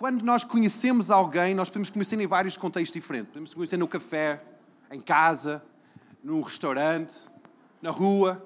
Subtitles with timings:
[0.00, 3.28] quando nós conhecemos alguém, nós podemos conhecer em vários contextos diferentes.
[3.28, 4.42] Podemos conhecer no café,
[4.90, 5.62] em casa,
[6.24, 7.28] num restaurante,
[7.82, 8.42] na rua.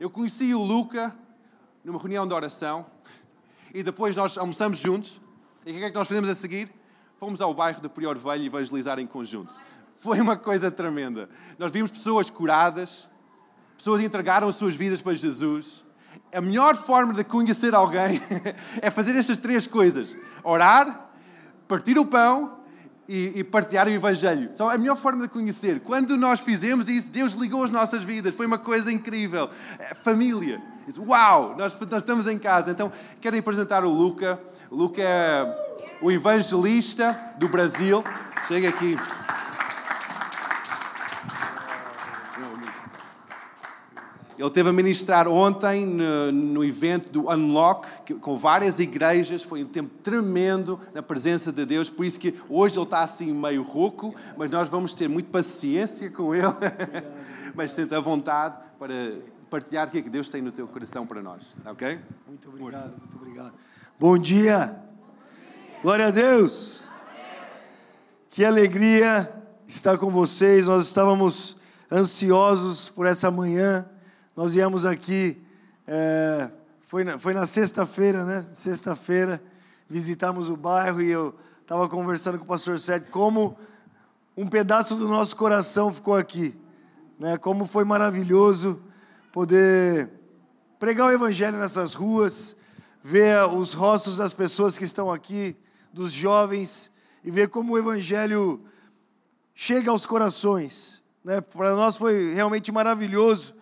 [0.00, 1.14] Eu conheci o Luca
[1.84, 2.86] numa reunião de oração
[3.74, 5.20] e depois nós almoçamos juntos.
[5.66, 6.72] E o que é que nós fizemos a seguir?
[7.18, 9.54] Fomos ao bairro de Prior Velho evangelizar em conjunto.
[9.94, 11.28] Foi uma coisa tremenda.
[11.58, 13.10] Nós vimos pessoas curadas,
[13.76, 15.83] pessoas entregaram as suas vidas para Jesus.
[16.34, 18.20] A melhor forma de conhecer alguém
[18.82, 21.10] é fazer estas três coisas: orar,
[21.68, 22.58] partir o pão
[23.08, 24.50] e, e, partilhar o Evangelho.
[24.54, 25.80] São a melhor forma de conhecer.
[25.80, 28.34] Quando nós fizemos isso, Deus ligou as nossas vidas.
[28.34, 29.48] Foi uma coisa incrível.
[29.78, 30.60] É, família.
[30.98, 31.54] Uau!
[31.56, 32.70] Nós, nós estamos em casa.
[32.70, 34.40] Então, quero apresentar o Luca.
[34.70, 38.02] O Luca é o evangelista do Brasil.
[38.48, 38.96] Chega aqui.
[44.38, 49.42] Ele teve a ministrar ontem no, no, evento do Unlock, com várias igrejas.
[49.44, 51.88] Foi um tempo tremendo na presença de Deus.
[51.88, 56.10] Por isso que hoje ele está assim meio rouco, mas nós vamos ter muita paciência
[56.10, 56.46] com ele.
[57.54, 58.94] mas sente à vontade para
[59.48, 61.54] partilhar o que é que Deus tem no teu coração para nós.
[61.64, 62.00] Ok?
[62.26, 62.94] Muito obrigado, Força.
[62.98, 63.52] muito obrigado.
[64.00, 64.82] Bom dia.
[65.80, 66.88] Glória a Deus.
[68.28, 69.32] Que alegria
[69.64, 70.66] estar com vocês.
[70.66, 71.58] Nós estávamos
[71.90, 73.88] ansiosos por essa manhã
[74.36, 75.40] nós viemos aqui,
[75.86, 76.50] é,
[76.82, 78.44] foi na, foi na sexta-feira, né?
[78.52, 79.40] Sexta-feira,
[79.88, 81.32] visitamos o bairro e eu
[81.62, 83.56] estava conversando com o pastor Sérgio como
[84.36, 86.52] um pedaço do nosso coração ficou aqui.
[87.16, 87.36] Né?
[87.36, 88.82] Como foi maravilhoso
[89.30, 90.10] poder
[90.80, 92.56] pregar o evangelho nessas ruas,
[93.04, 95.56] ver os rostos das pessoas que estão aqui,
[95.92, 96.90] dos jovens,
[97.22, 98.60] e ver como o evangelho
[99.54, 101.04] chega aos corações.
[101.24, 101.40] Né?
[101.40, 103.53] Para nós foi realmente maravilhoso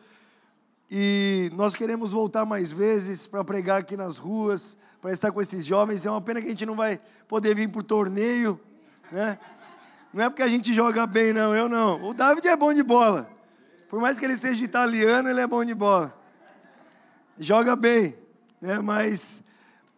[0.95, 5.65] e nós queremos voltar mais vezes para pregar aqui nas ruas, para estar com esses
[5.65, 6.05] jovens.
[6.05, 8.61] É uma pena que a gente não vai poder vir o torneio,
[9.11, 9.39] né?
[10.13, 12.11] Não é porque a gente joga bem, não, eu não.
[12.11, 13.27] O David é bom de bola.
[13.89, 16.15] Por mais que ele seja italiano, ele é bom de bola.
[17.39, 18.15] Joga bem,
[18.61, 18.79] né?
[18.81, 19.43] Mas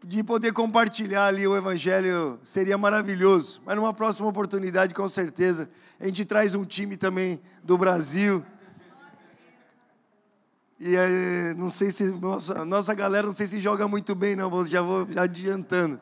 [0.01, 3.61] de poder compartilhar ali o evangelho seria maravilhoso.
[3.67, 5.69] Mas numa próxima oportunidade, com certeza,
[5.99, 8.47] a gente traz um time também do Brasil
[10.79, 12.05] e aí, não sei se.
[12.05, 16.01] Nossa, nossa galera, não sei se joga muito bem, não, já vou adiantando.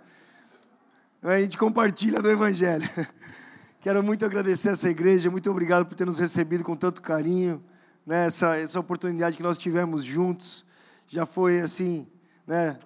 [1.22, 2.88] A gente compartilha do Evangelho.
[3.80, 7.62] Quero muito agradecer essa igreja, muito obrigado por ter nos recebido com tanto carinho.
[8.04, 10.64] Né, essa, essa oportunidade que nós tivemos juntos
[11.06, 12.08] já foi assim,
[12.44, 12.76] né,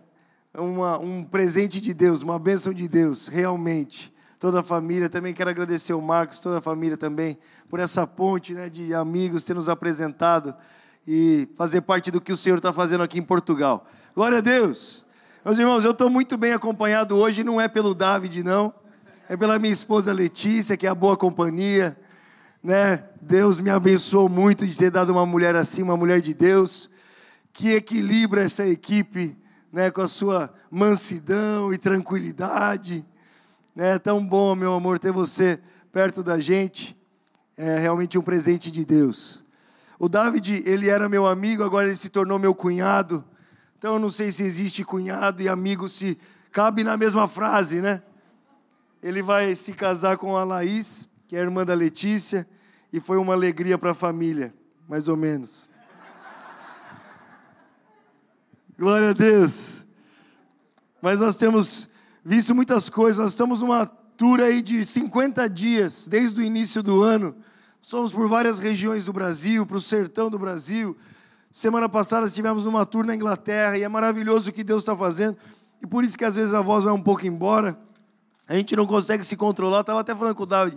[0.54, 4.14] uma, um presente de Deus, uma bênção de Deus, realmente.
[4.38, 8.53] Toda a família, também quero agradecer o Marcos, toda a família também, por essa ponte
[8.53, 10.54] né, de amigos ter nos apresentado
[11.06, 13.86] e fazer parte do que o Senhor está fazendo aqui em Portugal.
[14.14, 15.04] Glória a Deus.
[15.44, 18.74] Meus irmãos, eu estou muito bem acompanhado hoje, não é pelo David, não.
[19.28, 21.96] É pela minha esposa Letícia, que é a boa companhia.
[22.62, 23.04] Né?
[23.20, 26.90] Deus me abençoou muito de ter dado uma mulher assim, uma mulher de Deus,
[27.52, 29.36] que equilibra essa equipe
[29.72, 33.06] né, com a sua mansidão e tranquilidade.
[33.76, 35.60] É tão bom, meu amor, ter você
[35.92, 36.96] perto da gente.
[37.56, 39.45] É realmente um presente de Deus.
[39.98, 43.24] O David, ele era meu amigo, agora ele se tornou meu cunhado.
[43.78, 46.18] Então eu não sei se existe cunhado e amigo se
[46.52, 48.02] cabe na mesma frase, né?
[49.02, 52.48] Ele vai se casar com a Laís, que é a irmã da Letícia,
[52.92, 54.54] e foi uma alegria para a família,
[54.88, 55.68] mais ou menos.
[58.78, 59.84] Glória a Deus.
[61.00, 61.88] Mas nós temos
[62.24, 67.02] visto muitas coisas, nós estamos numa tour aí de 50 dias, desde o início do
[67.02, 67.34] ano,
[67.86, 70.97] Somos por várias regiões do Brasil, para o sertão do Brasil.
[71.52, 75.36] Semana passada estivemos numa tour na Inglaterra e é maravilhoso o que Deus está fazendo.
[75.80, 77.78] E por isso que às vezes a voz vai um pouco embora.
[78.48, 79.82] A gente não consegue se controlar.
[79.82, 80.76] Estava até falando com o David.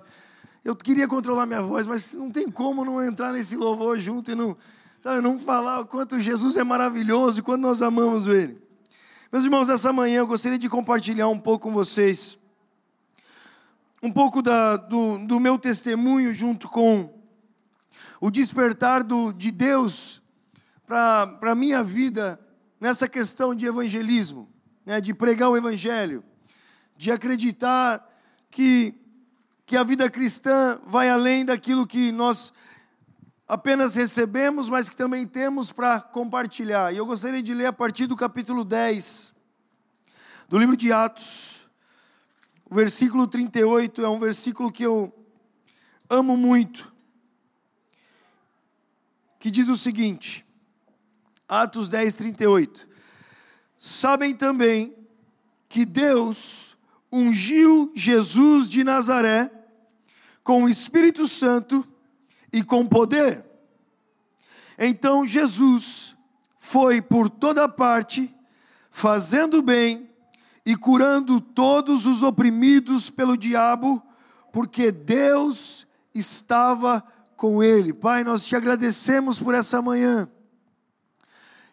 [0.64, 4.36] Eu queria controlar minha voz, mas não tem como não entrar nesse louvor junto e
[4.36, 4.56] não,
[5.02, 8.62] sabe, não falar o quanto Jesus é maravilhoso e quanto nós amamos Ele.
[9.32, 12.38] Meus irmãos, essa manhã eu gostaria de compartilhar um pouco com vocês
[14.02, 17.14] um pouco da, do, do meu testemunho junto com
[18.22, 20.22] o despertar do, de Deus
[20.86, 22.40] para a minha vida
[22.80, 24.50] nessa questão de evangelismo,
[24.86, 26.24] né, de pregar o evangelho,
[26.98, 28.08] de acreditar
[28.50, 28.96] que,
[29.66, 32.54] que a vida cristã vai além daquilo que nós
[33.48, 36.94] apenas recebemos, mas que também temos para compartilhar.
[36.94, 39.36] E eu gostaria de ler a partir do capítulo 10
[40.48, 41.59] do livro de Atos.
[42.70, 45.12] O versículo 38 é um versículo que eu
[46.08, 46.94] amo muito.
[49.40, 50.46] Que diz o seguinte:
[51.48, 52.88] Atos 10, 38.
[53.76, 54.96] Sabem também
[55.68, 56.78] que Deus
[57.12, 59.52] ungiu Jesus de Nazaré
[60.44, 61.86] com o Espírito Santo
[62.52, 63.44] e com poder.
[64.78, 66.16] Então Jesus
[66.58, 68.36] foi por toda parte,
[68.92, 70.09] fazendo bem
[70.70, 74.00] e curando todos os oprimidos pelo diabo,
[74.54, 77.04] porque Deus estava
[77.36, 77.92] com ele.
[77.92, 80.30] Pai, nós te agradecemos por essa manhã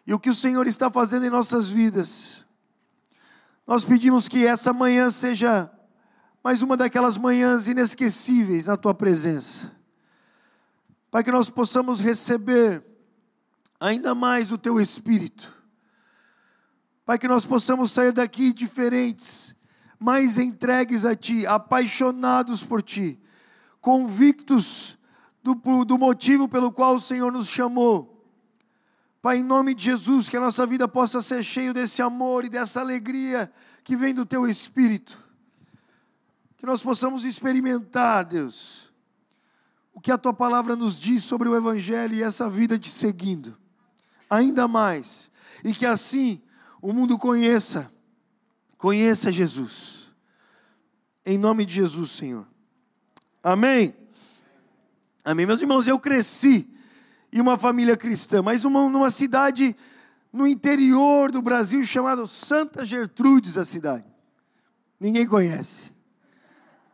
[0.07, 2.43] e o que o Senhor está fazendo em nossas vidas.
[3.67, 5.71] Nós pedimos que essa manhã seja
[6.43, 9.75] mais uma daquelas manhãs inesquecíveis na tua presença.
[11.11, 12.83] Pai, que nós possamos receber
[13.79, 15.55] ainda mais do teu espírito.
[17.07, 19.55] Pai, que nós possamos sair daqui diferentes,
[19.99, 23.19] mais entregues a ti, apaixonados por ti,
[23.81, 24.99] convictos
[25.41, 28.15] do, do motivo pelo qual o Senhor nos chamou
[29.27, 32.49] Pai, em nome de Jesus, que a nossa vida possa ser cheia desse amor e
[32.49, 33.51] dessa alegria
[33.83, 35.17] que vem do Teu Espírito.
[36.55, 38.89] Que nós possamos experimentar, Deus,
[39.93, 43.57] o que a Tua palavra nos diz sobre o Evangelho e essa vida te seguindo,
[44.29, 45.29] ainda mais,
[45.61, 46.41] e que assim
[46.87, 47.91] o mundo conheça,
[48.77, 50.09] conheça Jesus.
[51.25, 52.47] Em nome de Jesus, Senhor.
[53.43, 53.93] Amém.
[55.21, 55.45] Amém.
[55.45, 56.65] Meus irmãos, eu cresci
[57.29, 59.75] e uma família cristã, mas uma, numa cidade
[60.31, 64.05] no interior do Brasil chamada Santa Gertrudes, a cidade.
[64.97, 65.91] Ninguém conhece.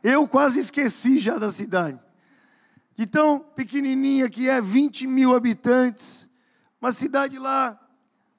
[0.02, 2.04] Eu quase esqueci já da cidade.
[2.96, 6.28] De tão pequenininha que é, 20 mil habitantes.
[6.82, 7.80] Uma cidade lá,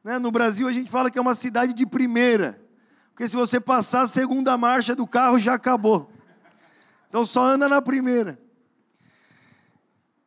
[0.04, 2.62] né, no Brasil a gente fala que é uma cidade de primeira.
[3.08, 6.12] Porque se você passar a segunda marcha do carro já acabou.
[7.08, 8.38] Então só anda na primeira.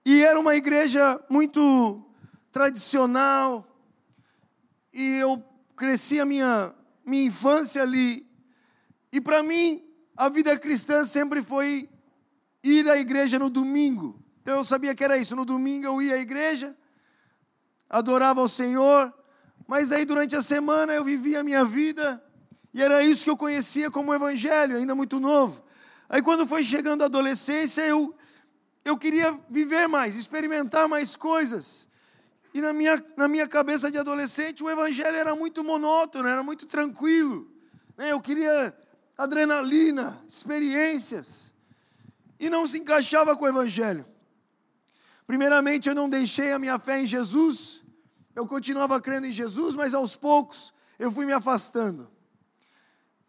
[0.04, 2.04] E era uma igreja muito
[2.52, 3.68] tradicional.
[4.92, 5.44] E eu
[5.76, 6.74] cresci a minha,
[7.06, 8.26] minha infância ali.
[9.12, 9.86] E para mim,
[10.16, 11.88] a vida cristã sempre foi
[12.64, 14.20] ir à igreja no domingo.
[14.42, 15.36] Então eu sabia que era isso.
[15.36, 16.76] No domingo eu ia à igreja,
[17.90, 19.14] adorava o Senhor,
[19.68, 22.24] mas aí durante a semana eu vivia a minha vida
[22.74, 25.64] e era isso que eu conhecia como evangelho, ainda muito novo.
[26.08, 28.16] Aí quando foi chegando a adolescência, eu
[28.88, 31.88] eu queria viver mais, experimentar mais coisas.
[32.54, 36.66] E na minha, na minha cabeça de adolescente, o evangelho era muito monótono, era muito
[36.66, 37.52] tranquilo.
[37.98, 38.14] Né?
[38.14, 38.74] Eu queria
[39.18, 41.54] adrenalina, experiências.
[42.40, 44.06] E não se encaixava com o evangelho.
[45.26, 47.84] Primeiramente, eu não deixei a minha fé em Jesus.
[48.38, 52.08] Eu continuava crendo em Jesus, mas aos poucos eu fui me afastando.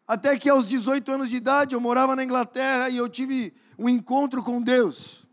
[0.07, 3.89] Até que aos 18 anos de idade eu morava na Inglaterra e eu tive um
[3.89, 5.27] encontro com Deus.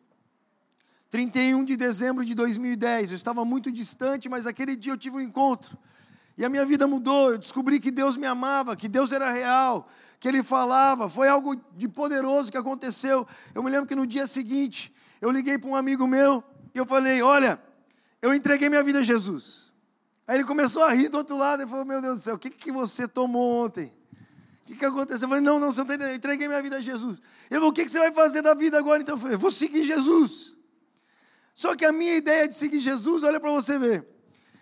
[1.10, 5.20] 31 de dezembro de 2010, eu estava muito distante, mas aquele dia eu tive um
[5.20, 5.78] encontro.
[6.38, 9.90] E a minha vida mudou, eu descobri que Deus me amava, que Deus era real,
[10.22, 13.28] que Ele falava, foi algo de poderoso que aconteceu.
[13.54, 16.42] Eu me lembro que no dia seguinte, eu liguei para um amigo meu
[16.74, 17.62] e eu falei: Olha,
[18.22, 19.65] eu entreguei minha vida a Jesus.
[20.28, 22.40] Aí ele começou a rir do outro lado e falou: Meu Deus do céu, o
[22.40, 23.94] que, que você tomou ontem?
[24.64, 25.26] O que, que aconteceu?
[25.26, 27.20] Eu falei: Não, não, você não está entendendo, eu entreguei minha vida a Jesus.
[27.50, 29.02] Ele falou: O que, que você vai fazer da vida agora?
[29.02, 30.56] Então eu falei: Vou seguir Jesus.
[31.54, 34.06] Só que a minha ideia de seguir Jesus, olha para você ver.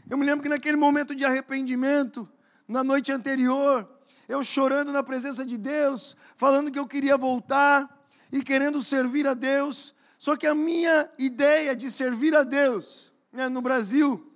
[0.10, 2.30] Eu me lembro que naquele momento de arrependimento,
[2.68, 3.90] na noite anterior,
[4.28, 7.90] eu chorando na presença de Deus, falando que eu queria voltar
[8.32, 9.96] e querendo servir a Deus.
[10.20, 14.33] Só que a minha ideia de servir a Deus, né, no Brasil,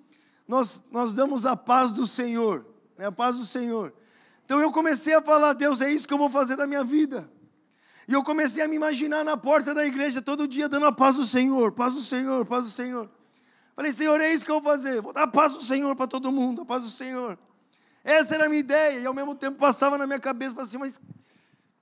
[0.47, 2.65] nós, nós damos a paz do Senhor,
[2.97, 3.93] né, a paz do Senhor.
[4.45, 7.29] Então eu comecei a falar, Deus, é isso que eu vou fazer da minha vida.
[8.07, 11.17] E eu comecei a me imaginar na porta da igreja todo dia dando a paz
[11.17, 13.09] do Senhor, paz do Senhor, paz do Senhor.
[13.75, 15.01] Falei, Senhor, é isso que eu vou fazer.
[15.01, 17.37] Vou dar a paz do Senhor para todo mundo, a paz do Senhor.
[18.03, 18.99] Essa era a minha ideia.
[19.01, 21.01] E ao mesmo tempo passava na minha cabeça, falei assim, mas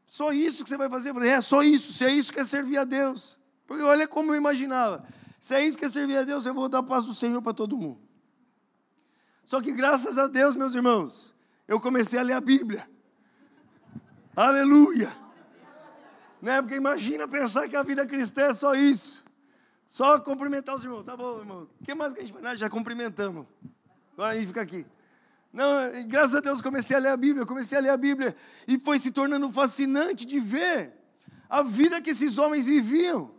[0.07, 1.11] só isso que você vai fazer?
[1.11, 1.93] Eu falei, é, só isso.
[1.93, 3.37] Se é isso que é servir a Deus.
[3.67, 5.05] Porque olha como eu imaginava.
[5.39, 7.41] Se é isso que é servir a Deus, eu vou dar a paz do Senhor
[7.41, 8.04] para todo mundo.
[9.45, 11.35] Só que graças a Deus, meus irmãos,
[11.67, 12.89] eu comecei a ler a Bíblia.
[14.35, 15.15] Aleluia!
[16.41, 16.61] Né?
[16.61, 19.23] Porque imagina pensar que a vida cristã é só isso.
[19.87, 21.03] Só cumprimentar os irmãos.
[21.03, 21.69] Tá bom, irmão.
[21.79, 22.59] O que mais que a gente faz?
[22.59, 23.45] Já cumprimentamos.
[24.13, 24.85] Agora a gente fica aqui.
[25.53, 25.63] Não,
[26.07, 28.35] graças a Deus comecei a ler a Bíblia, comecei a ler a Bíblia
[28.67, 30.91] e foi se tornando fascinante de ver
[31.49, 33.31] a vida que esses homens viviam.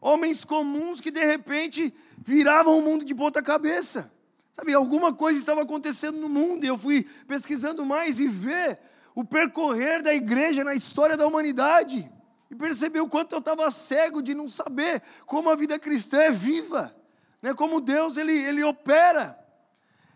[0.00, 4.10] Homens comuns que de repente viravam o mundo de ponta cabeça.
[4.52, 8.78] Sabe, alguma coisa estava acontecendo no mundo e eu fui pesquisando mais e ver
[9.14, 12.10] o percorrer da igreja na história da humanidade
[12.50, 16.30] e perceber o quanto eu estava cego de não saber como a vida cristã é
[16.30, 16.94] viva,
[17.40, 17.54] né?
[17.54, 19.38] como Deus ele, ele opera.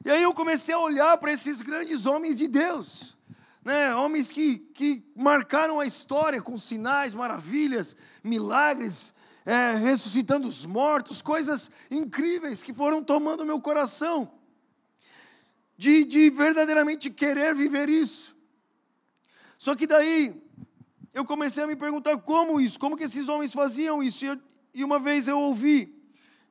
[0.04, 3.16] E aí eu comecei a olhar para esses grandes homens de Deus,
[3.64, 3.94] né?
[3.94, 9.13] homens que, que marcaram a história com sinais, maravilhas, milagres,
[9.44, 14.32] é, ressuscitando os mortos, coisas incríveis que foram tomando meu coração,
[15.76, 18.34] de, de verdadeiramente querer viver isso.
[19.58, 20.42] Só que daí
[21.12, 24.24] eu comecei a me perguntar como isso, como que esses homens faziam isso.
[24.24, 24.38] E, eu,
[24.74, 25.94] e uma vez eu ouvi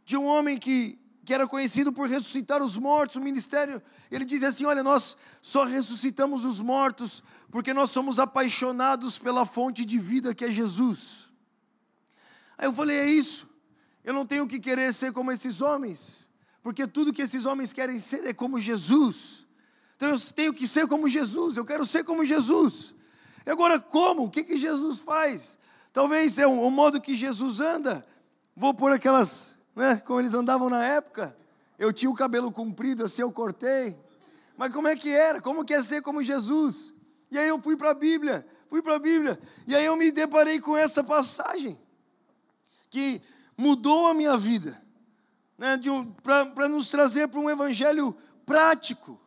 [0.06, 3.82] de um homem que que era conhecido por ressuscitar os mortos, o ministério,
[4.12, 9.86] ele diz assim: Olha, nós só ressuscitamos os mortos porque nós somos apaixonados pela fonte
[9.86, 11.23] de vida que é Jesus.
[12.58, 13.50] Aí eu falei: É isso,
[14.04, 16.30] eu não tenho que querer ser como esses homens,
[16.62, 19.46] porque tudo que esses homens querem ser é como Jesus.
[19.96, 22.94] Então eu tenho que ser como Jesus, eu quero ser como Jesus.
[23.46, 24.26] E agora, como?
[24.26, 25.60] O que, que Jesus faz?
[25.92, 28.06] Talvez é o, o modo que Jesus anda.
[28.56, 30.02] Vou pôr aquelas né?
[30.06, 31.36] Como eles andavam na época.
[31.78, 34.00] Eu tinha o cabelo comprido, assim eu cortei.
[34.58, 35.42] Mas como é que era?
[35.42, 36.94] Como que é ser como Jesus?
[37.32, 40.12] E aí eu fui para a Bíblia, fui para a Bíblia, e aí eu me
[40.12, 41.82] deparei com essa passagem
[42.94, 43.20] que
[43.58, 44.80] mudou a minha vida,
[45.58, 45.80] né?
[45.88, 49.20] Um, para nos trazer para um evangelho prático,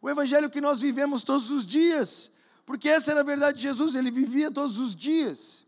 [0.00, 2.32] o evangelho que nós vivemos todos os dias,
[2.64, 5.66] porque essa era a verdade de Jesus, ele vivia todos os dias.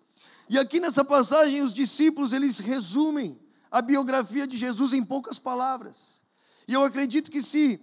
[0.49, 3.39] E aqui nessa passagem os discípulos eles resumem
[3.71, 6.23] a biografia de Jesus em poucas palavras.
[6.67, 7.79] E eu acredito que se,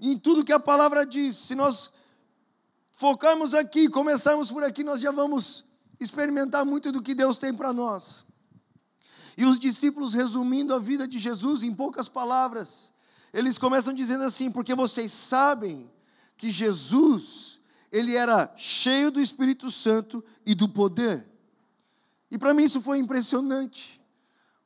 [0.00, 1.92] em tudo que a palavra diz, se nós
[2.88, 5.64] focarmos aqui, começarmos por aqui, nós já vamos
[6.00, 8.28] experimentar muito do que Deus tem para nós.
[9.40, 12.92] E os discípulos, resumindo a vida de Jesus em poucas palavras,
[13.32, 15.90] eles começam dizendo assim: porque vocês sabem
[16.36, 17.58] que Jesus,
[17.90, 21.26] ele era cheio do Espírito Santo e do poder.
[22.30, 23.98] E para mim isso foi impressionante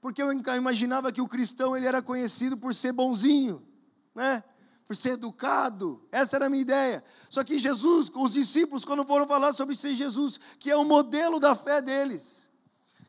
[0.01, 3.67] porque eu imaginava que o cristão ele era conhecido por ser bonzinho,
[4.13, 4.43] né?
[4.85, 6.07] Por ser educado.
[6.11, 7.05] Essa era a minha ideia.
[7.31, 11.39] Só que Jesus, os discípulos, quando foram falar sobre ser Jesus, que é o modelo
[11.39, 12.44] da fé deles,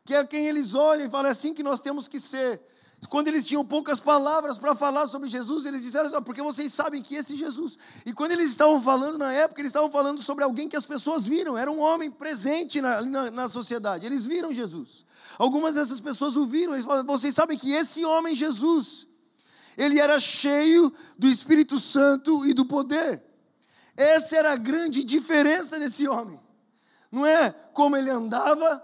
[0.06, 2.62] que é quem eles olham e falam é assim que nós temos que ser.
[3.10, 7.02] Quando eles tinham poucas palavras para falar sobre Jesus, eles disseram assim, porque vocês sabem
[7.02, 7.78] que esse Jesus.
[8.06, 11.26] E quando eles estavam falando na época, eles estavam falando sobre alguém que as pessoas
[11.26, 14.06] viram, era um homem presente na, na, na sociedade.
[14.06, 15.04] Eles viram Jesus.
[15.38, 19.06] Algumas dessas pessoas o viram, eles falaram, vocês sabem que esse homem Jesus,
[19.76, 23.22] ele era cheio do Espírito Santo e do poder.
[23.96, 26.40] Essa era a grande diferença desse homem.
[27.10, 28.82] Não é como ele andava,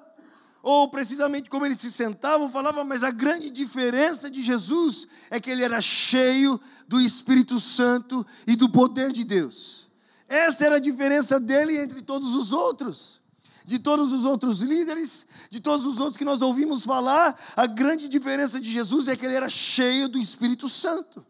[0.63, 5.51] ou precisamente como ele se sentava falava, mas a grande diferença de Jesus é que
[5.51, 9.89] ele era cheio do Espírito Santo e do poder de Deus.
[10.29, 13.21] Essa era a diferença dele entre todos os outros
[13.65, 18.09] de todos os outros líderes, de todos os outros que nós ouvimos falar, a grande
[18.09, 21.25] diferença de Jesus é que ele era cheio do Espírito Santo.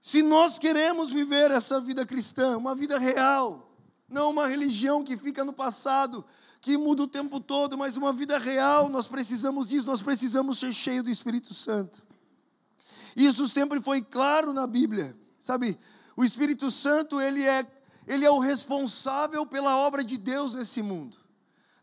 [0.00, 3.72] Se nós queremos viver essa vida cristã, uma vida real,
[4.08, 6.24] não uma religião que fica no passado,
[6.66, 10.72] que muda o tempo todo, mas uma vida real, nós precisamos disso, nós precisamos ser
[10.72, 12.02] cheios do Espírito Santo.
[13.16, 15.78] Isso sempre foi claro na Bíblia, sabe?
[16.16, 17.64] O Espírito Santo, ele é
[18.04, 21.16] ele é o responsável pela obra de Deus nesse mundo.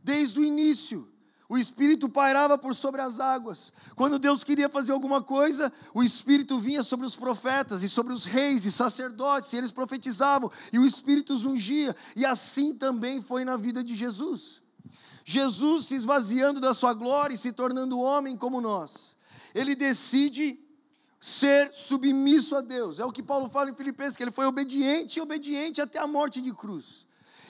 [0.04, 1.10] Desde o início,
[1.48, 3.72] o Espírito pairava por sobre as águas.
[3.96, 8.26] Quando Deus queria fazer alguma coisa, o Espírito vinha sobre os profetas e sobre os
[8.26, 11.96] reis e sacerdotes, e eles profetizavam, e o Espírito os ungia.
[12.18, 14.63] E assim também foi na vida de Jesus.
[15.26, 19.16] Jesus se esvaziando da sua glória e se tornando homem como nós.
[19.56, 20.60] Ele decide
[21.20, 23.00] ser submisso a Deus.
[23.00, 26.08] É o que Paulo fala em Filipenses, que ele foi obediente e obediente até a
[26.08, 27.06] morte de cruz.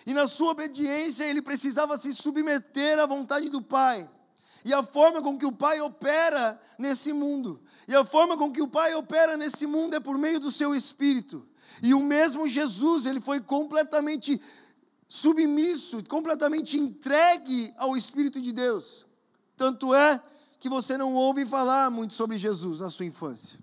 [0.05, 4.09] E na sua obediência ele precisava se submeter à vontade do Pai.
[4.65, 8.61] E a forma com que o Pai opera nesse mundo, e a forma com que
[8.61, 11.45] o Pai opera nesse mundo é por meio do seu Espírito.
[11.81, 14.39] E o mesmo Jesus, ele foi completamente
[15.13, 19.05] submisso, completamente entregue ao Espírito de Deus.
[19.55, 20.19] Tanto é
[20.59, 23.59] que você não ouve falar muito sobre Jesus na sua infância.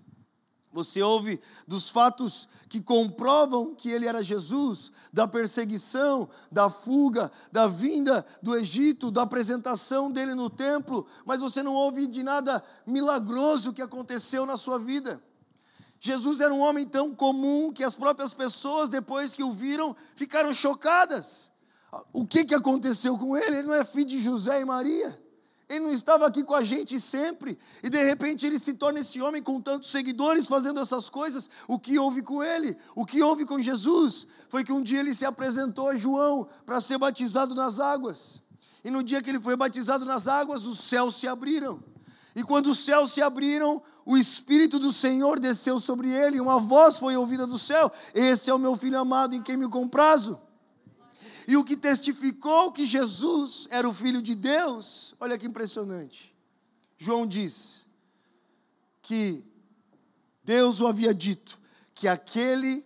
[0.71, 7.67] Você ouve dos fatos que comprovam que ele era Jesus, da perseguição, da fuga, da
[7.67, 13.73] vinda do Egito, da apresentação dele no templo, mas você não ouve de nada milagroso
[13.73, 15.21] que aconteceu na sua vida.
[16.03, 20.51] Jesus era um homem tão comum que as próprias pessoas, depois que o viram, ficaram
[20.51, 21.51] chocadas.
[22.11, 23.57] O que, que aconteceu com ele?
[23.57, 25.21] Ele não é filho de José e Maria.
[25.69, 29.21] Ele não estava aqui com a gente sempre, e de repente ele se torna esse
[29.21, 31.47] homem com tantos seguidores fazendo essas coisas.
[31.67, 32.75] O que houve com ele?
[32.95, 34.25] O que houve com Jesus?
[34.49, 38.41] Foi que um dia ele se apresentou a João para ser batizado nas águas.
[38.83, 41.90] E no dia que ele foi batizado nas águas, os céus se abriram.
[42.35, 46.59] E quando os céus se abriram, o Espírito do Senhor desceu sobre ele, e uma
[46.59, 50.39] voz foi ouvida do céu: Esse é o meu filho amado em quem me comprazo.
[51.47, 56.35] E o que testificou que Jesus era o Filho de Deus, olha que impressionante.
[56.97, 57.85] João diz
[59.01, 59.43] que
[60.43, 61.59] Deus o havia dito
[61.93, 62.85] que aquele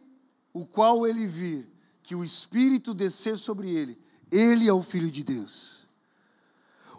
[0.53, 1.69] o qual ele vir,
[2.01, 3.99] que o Espírito descer sobre ele,
[4.31, 5.85] ele é o Filho de Deus.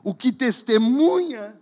[0.05, 1.59] O que testemunha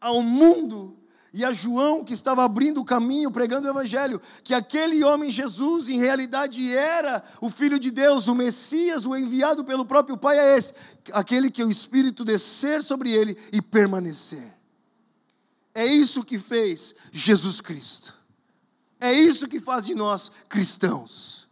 [0.00, 0.96] ao mundo
[1.36, 5.86] e a João, que estava abrindo o caminho, pregando o Evangelho, que aquele homem Jesus,
[5.90, 10.56] em realidade, era o Filho de Deus, o Messias, o enviado pelo próprio Pai, é
[10.56, 10.72] esse,
[11.12, 14.50] aquele que o Espírito descer sobre ele e permanecer.
[15.74, 18.14] É isso que fez Jesus Cristo.
[18.98, 21.50] É isso que faz de nós cristãos.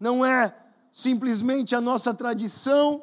[0.00, 0.52] Não é
[0.90, 3.00] simplesmente a nossa tradição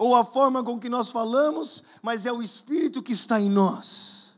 [0.00, 4.30] ou a forma com que nós falamos, mas é o Espírito que está em nós.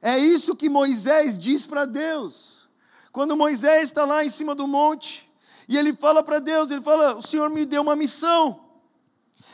[0.00, 2.66] É isso que Moisés diz para Deus.
[3.12, 5.30] Quando Moisés está lá em cima do monte,
[5.68, 8.58] e ele fala para Deus, ele fala: "O Senhor me deu uma missão.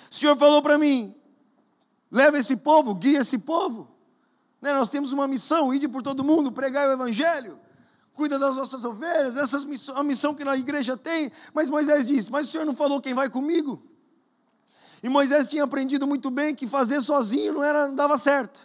[0.08, 1.12] O Senhor falou para mim:
[2.08, 3.88] leva esse povo, guia esse povo.
[4.62, 7.58] Né, nós temos uma missão, ir por todo mundo, pregar o evangelho,
[8.14, 9.60] cuida das nossas ovelhas, essa é
[9.96, 11.32] a missão que a igreja tem.
[11.52, 13.88] Mas Moisés diz: Mas o Senhor não falou quem vai comigo?
[15.02, 18.60] E Moisés tinha aprendido muito bem que fazer sozinho não, era, não dava certo.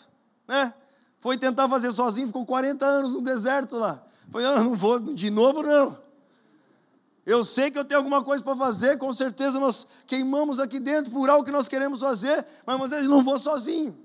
[0.48, 0.74] Né?
[1.20, 4.04] Foi tentar fazer sozinho, ficou 40 anos no deserto lá.
[4.32, 6.02] Foi, ah, não vou de novo, não.
[7.26, 11.12] Eu sei que eu tenho alguma coisa para fazer, com certeza nós queimamos aqui dentro
[11.12, 13.98] por algo que nós queremos fazer, mas Moisés não vou sozinho.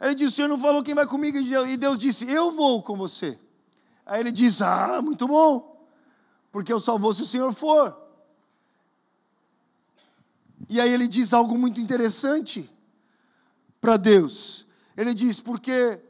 [0.00, 1.38] Ele disse: O Senhor não falou quem vai comigo?
[1.38, 3.38] E Deus disse: Eu vou com você.
[4.04, 5.86] Aí ele disse: Ah, muito bom,
[6.50, 7.96] porque eu só vou se o Senhor for.
[10.68, 12.70] E aí ele diz algo muito interessante
[13.80, 14.66] para Deus.
[14.96, 16.00] Ele diz: porque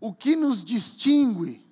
[0.00, 1.64] o que nos distingue,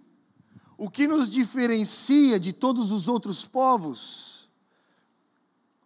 [0.76, 4.48] o que nos diferencia de todos os outros povos,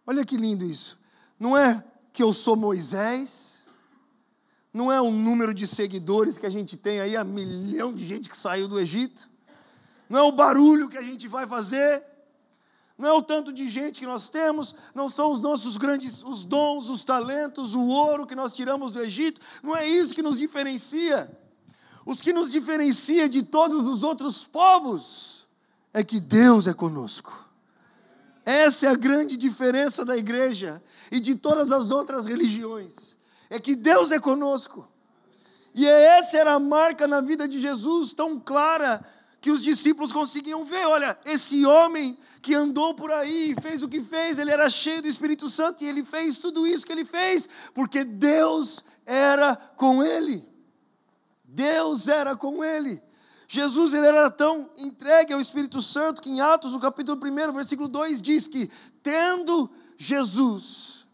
[0.05, 0.99] olha que lindo isso,
[1.39, 3.67] não é que eu sou Moisés,
[4.73, 8.29] não é o número de seguidores que a gente tem aí, a milhão de gente
[8.29, 9.29] que saiu do Egito,
[10.09, 12.05] não é o barulho que a gente vai fazer,
[13.01, 16.43] não é o tanto de gente que nós temos, não são os nossos grandes os
[16.43, 20.37] dons, os talentos, o ouro que nós tiramos do Egito, não é isso que nos
[20.37, 21.35] diferencia.
[22.05, 25.47] Os que nos diferencia de todos os outros povos
[25.91, 27.49] é que Deus é conosco.
[28.45, 33.17] Essa é a grande diferença da igreja e de todas as outras religiões.
[33.49, 34.87] É que Deus é conosco.
[35.73, 39.03] E essa era a marca na vida de Jesus tão clara
[39.41, 40.85] que os discípulos conseguiam ver.
[40.85, 45.07] Olha, esse homem que andou por aí, fez o que fez, ele era cheio do
[45.07, 50.47] Espírito Santo e ele fez tudo isso que ele fez, porque Deus era com ele.
[51.43, 53.01] Deus era com ele.
[53.47, 57.89] Jesus ele era tão entregue ao Espírito Santo que em Atos, no capítulo 1, versículo
[57.89, 58.69] 2, diz que,
[59.03, 61.05] tendo Jesus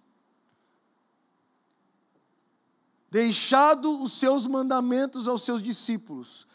[3.10, 6.46] deixado os seus mandamentos aos seus discípulos,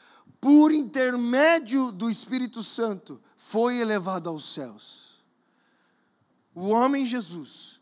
[0.42, 5.22] por intermédio do Espírito Santo, foi elevado aos céus.
[6.52, 7.80] O homem Jesus,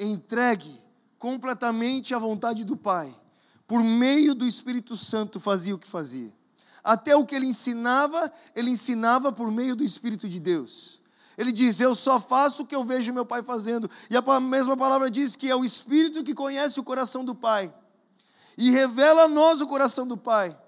[0.00, 0.82] entregue
[1.16, 3.14] completamente à vontade do Pai,
[3.68, 6.34] por meio do Espírito Santo, fazia o que fazia.
[6.82, 11.00] Até o que ele ensinava, ele ensinava por meio do Espírito de Deus.
[11.38, 13.88] Ele diz: Eu só faço o que eu vejo meu pai fazendo.
[14.10, 17.72] E a mesma palavra diz que é o Espírito que conhece o coração do Pai
[18.58, 20.58] e revela a nós o coração do Pai.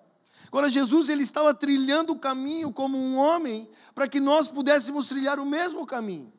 [0.55, 5.41] Agora, Jesus ele estava trilhando o caminho como um homem para que nós pudéssemos trilhar
[5.41, 6.33] o mesmo caminho.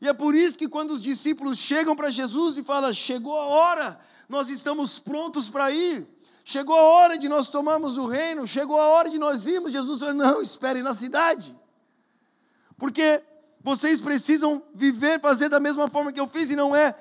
[0.00, 3.44] E é por isso que quando os discípulos chegam para Jesus e falam: Chegou a
[3.44, 6.08] hora, nós estamos prontos para ir.
[6.44, 9.70] Chegou a hora de nós tomarmos o reino, chegou a hora de nós irmos.
[9.70, 11.56] Jesus falou: Não, esperem na cidade.
[12.76, 13.22] Porque
[13.60, 16.96] vocês precisam viver, fazer da mesma forma que eu fiz, e não é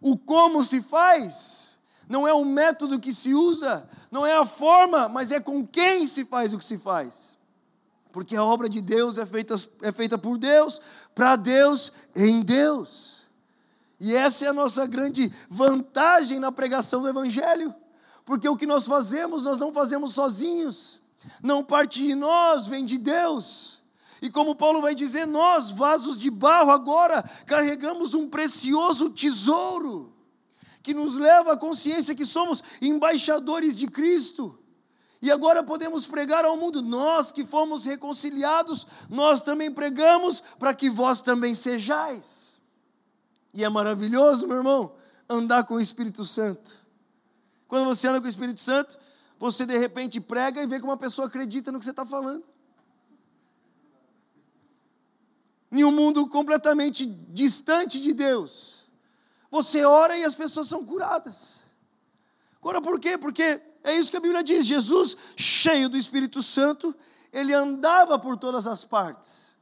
[0.00, 1.75] o como se faz,
[2.08, 6.06] não é o método que se usa, não é a forma, mas é com quem
[6.06, 7.36] se faz o que se faz.
[8.12, 10.80] Porque a obra de Deus é feita, é feita por Deus,
[11.14, 13.22] para Deus, em Deus.
[13.98, 17.74] E essa é a nossa grande vantagem na pregação do Evangelho,
[18.24, 21.00] porque o que nós fazemos, nós não fazemos sozinhos,
[21.42, 23.80] não parte de nós, vem de Deus.
[24.22, 30.15] E como Paulo vai dizer, nós, vasos de barro, agora carregamos um precioso tesouro
[30.86, 34.56] que nos leva à consciência que somos embaixadores de Cristo.
[35.20, 40.88] E agora podemos pregar ao mundo, nós que fomos reconciliados, nós também pregamos para que
[40.88, 42.60] vós também sejais.
[43.52, 44.92] E é maravilhoso, meu irmão,
[45.28, 46.72] andar com o Espírito Santo.
[47.66, 48.96] Quando você anda com o Espírito Santo,
[49.40, 52.44] você de repente prega e vê que uma pessoa acredita no que você está falando.
[55.72, 58.75] Em um mundo completamente distante de Deus,
[59.50, 61.64] você ora e as pessoas são curadas.
[62.60, 63.16] Agora por quê?
[63.16, 66.94] Porque é isso que a Bíblia diz: Jesus, cheio do Espírito Santo,
[67.32, 69.56] ele andava por todas as partes.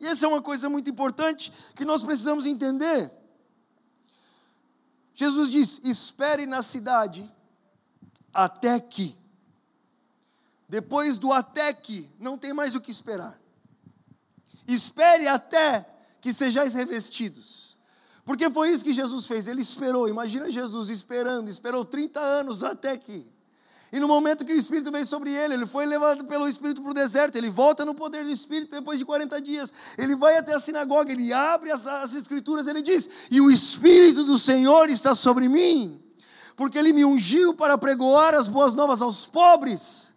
[0.00, 3.12] E essa é uma coisa muito importante que nós precisamos entender.
[5.14, 7.30] Jesus diz: espere na cidade
[8.32, 9.16] até que.
[10.68, 13.38] Depois do até que, não tem mais o que esperar.
[14.66, 15.86] Espere até
[16.20, 17.63] que sejais revestidos.
[18.24, 20.08] Porque foi isso que Jesus fez, ele esperou.
[20.08, 23.26] Imagina Jesus esperando, esperou 30 anos até que.
[23.92, 26.90] E no momento que o Espírito veio sobre ele, ele foi levado pelo Espírito para
[26.90, 29.72] o deserto, ele volta no poder do Espírito depois de 40 dias.
[29.96, 34.24] Ele vai até a sinagoga, ele abre as, as Escrituras, ele diz: E o Espírito
[34.24, 36.00] do Senhor está sobre mim,
[36.56, 40.13] porque ele me ungiu para pregoar as boas novas aos pobres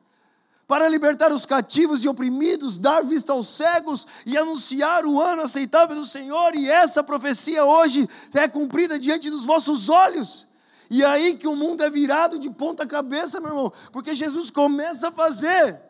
[0.67, 5.95] para libertar os cativos e oprimidos, dar vista aos cegos e anunciar o ano aceitável
[5.95, 10.45] do Senhor, e essa profecia hoje é cumprida diante dos vossos olhos.
[10.89, 15.07] E aí que o mundo é virado de ponta cabeça, meu irmão, porque Jesus começa
[15.07, 15.81] a fazer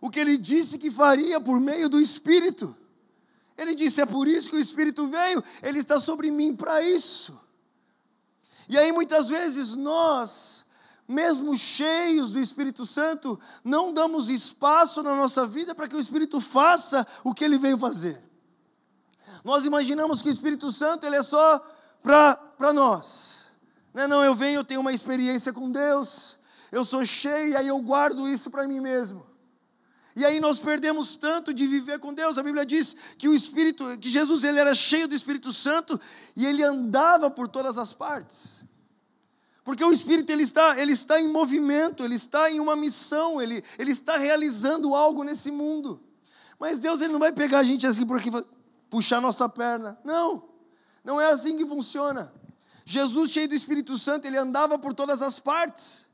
[0.00, 2.76] o que ele disse que faria por meio do Espírito.
[3.56, 7.38] Ele disse: É por isso que o Espírito veio, ele está sobre mim para isso.
[8.68, 10.64] E aí muitas vezes nós,
[11.08, 16.38] mesmo cheios do Espírito Santo, não damos espaço na nossa vida para que o Espírito
[16.38, 18.22] faça o que ele veio fazer.
[19.42, 21.58] Nós imaginamos que o Espírito Santo ele é só
[22.02, 23.46] para nós.
[23.94, 26.36] Não, é não, eu venho, eu tenho uma experiência com Deus,
[26.70, 29.26] eu sou cheio e aí eu guardo isso para mim mesmo.
[30.14, 32.38] E aí nós perdemos tanto de viver com Deus.
[32.38, 35.98] A Bíblia diz que o Espírito, que Jesus ele era cheio do Espírito Santo
[36.34, 38.64] e ele andava por todas as partes.
[39.68, 43.62] Porque o Espírito ele está, ele está em movimento, ele está em uma missão, ele,
[43.78, 46.02] ele está realizando algo nesse mundo.
[46.58, 48.30] Mas Deus ele não vai pegar a gente assim por aqui
[48.88, 50.00] puxar nossa perna.
[50.02, 50.48] Não.
[51.04, 52.32] Não é assim que funciona.
[52.86, 56.06] Jesus, cheio do Espírito Santo, ele andava por todas as partes.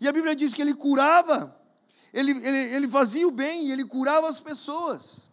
[0.00, 1.54] E a Bíblia diz que ele curava,
[2.14, 5.25] ele, ele, ele fazia o bem e ele curava as pessoas.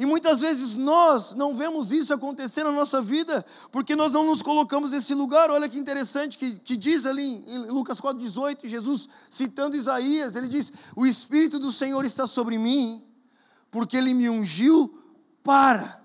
[0.00, 4.40] E muitas vezes nós não vemos isso acontecer na nossa vida, porque nós não nos
[4.40, 5.50] colocamos nesse lugar.
[5.50, 10.72] Olha que interessante que, que diz ali em Lucas 4,18, Jesus citando Isaías, ele diz:
[10.96, 13.04] O Espírito do Senhor está sobre mim,
[13.70, 14.98] porque ele me ungiu
[15.44, 16.00] para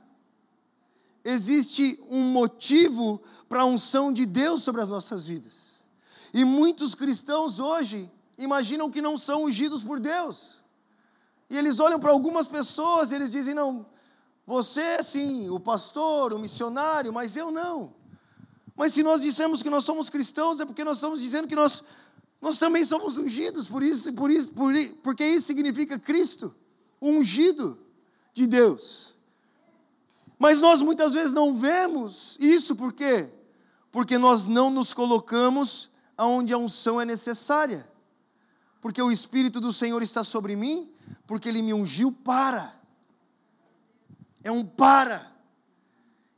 [1.24, 5.86] existe um motivo para a unção de Deus sobre as nossas vidas.
[6.34, 10.55] E muitos cristãos hoje imaginam que não são ungidos por Deus.
[11.50, 13.86] E eles olham para algumas pessoas e eles dizem: não,
[14.46, 17.94] você sim, o pastor, o missionário, mas eu não.
[18.76, 21.84] Mas se nós dissemos que nós somos cristãos, é porque nós estamos dizendo que nós,
[22.42, 26.54] nós também somos ungidos, por isso, por isso, por, porque isso significa Cristo,
[27.02, 27.80] ungido
[28.34, 29.16] de Deus.
[30.38, 33.32] Mas nós muitas vezes não vemos isso, por quê?
[33.92, 37.90] Porque nós não nos colocamos aonde a unção é necessária.
[38.82, 40.92] Porque o Espírito do Senhor está sobre mim,
[41.28, 42.74] porque Ele me ungiu para.
[44.44, 45.36] É um para.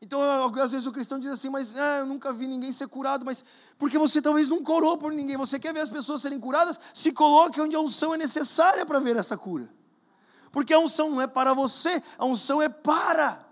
[0.01, 0.21] Então,
[0.62, 3.43] às vezes o cristão diz assim, mas ah, eu nunca vi ninguém ser curado, mas
[3.77, 7.12] porque você talvez não corou por ninguém, você quer ver as pessoas serem curadas, se
[7.12, 9.67] coloque onde a unção é necessária para ver essa cura.
[10.51, 13.45] Porque a unção não é para você, a unção é para.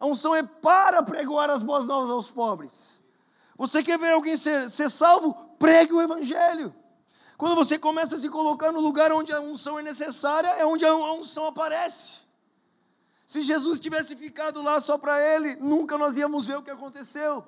[0.00, 3.00] A unção é para pregoar as boas novas aos pobres.
[3.56, 5.34] Você quer ver alguém ser, ser salvo?
[5.58, 6.74] Pregue o Evangelho.
[7.36, 10.84] Quando você começa a se colocar no lugar onde a unção é necessária, é onde
[10.84, 12.20] a unção aparece.
[13.26, 17.44] Se Jesus tivesse ficado lá só para ele, nunca nós íamos ver o que aconteceu.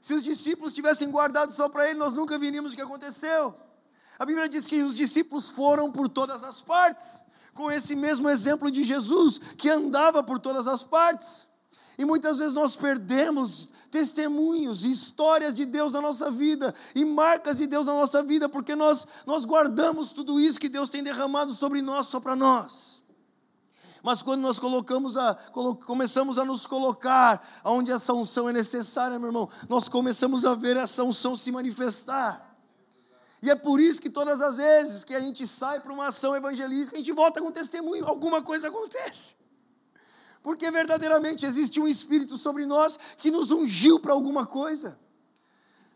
[0.00, 3.54] Se os discípulos tivessem guardado só para ele, nós nunca veríamos o que aconteceu.
[4.18, 8.70] A Bíblia diz que os discípulos foram por todas as partes, com esse mesmo exemplo
[8.70, 11.47] de Jesus, que andava por todas as partes.
[11.98, 17.56] E muitas vezes nós perdemos testemunhos e histórias de Deus na nossa vida e marcas
[17.56, 21.52] de Deus na nossa vida, porque nós, nós guardamos tudo isso que Deus tem derramado
[21.52, 23.02] sobre nós, só para nós.
[24.00, 25.34] Mas quando nós colocamos a,
[25.84, 30.76] começamos a nos colocar onde essa unção é necessária, meu irmão, nós começamos a ver
[30.76, 32.56] essa unção se manifestar.
[33.42, 36.34] E é por isso que todas as vezes que a gente sai para uma ação
[36.36, 39.37] evangelística, a gente volta com testemunho, alguma coisa acontece.
[40.42, 44.98] Porque verdadeiramente existe um Espírito sobre nós que nos ungiu para alguma coisa.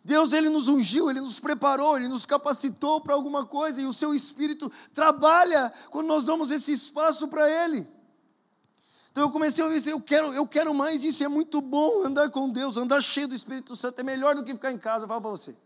[0.04, 3.92] Deus ele nos ungiu, ele nos preparou, ele nos capacitou para alguma coisa e o
[3.92, 7.88] seu espírito trabalha quando nós damos esse espaço para ele.
[9.12, 12.30] Então eu comecei a dizer, eu quero, eu quero mais disso, é muito bom andar
[12.30, 15.08] com Deus, andar cheio do Espírito Santo, é melhor do que ficar em casa, eu
[15.08, 15.56] falo para você.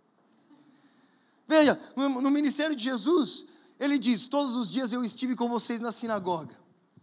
[1.49, 3.47] Veja, no, no ministério de Jesus,
[3.79, 6.55] ele diz: Todos os dias eu estive com vocês na sinagoga.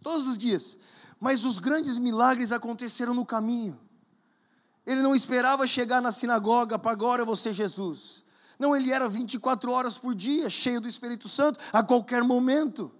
[0.02, 0.78] Todos os dias.
[1.24, 3.80] Mas os grandes milagres aconteceram no caminho.
[4.84, 8.22] Ele não esperava chegar na sinagoga para agora ser Jesus.
[8.58, 12.92] Não, ele era 24 horas por dia, cheio do Espírito Santo, a qualquer momento.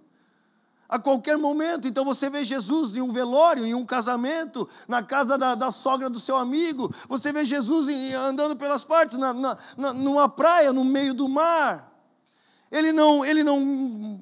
[0.89, 1.87] A qualquer momento.
[1.87, 6.09] Então você vê Jesus em um velório, em um casamento, na casa da, da sogra
[6.09, 6.91] do seu amigo.
[7.07, 11.29] Você vê Jesus em, andando pelas partes, na, na, na, numa praia, no meio do
[11.29, 11.95] mar.
[12.71, 14.19] Ele não, ele não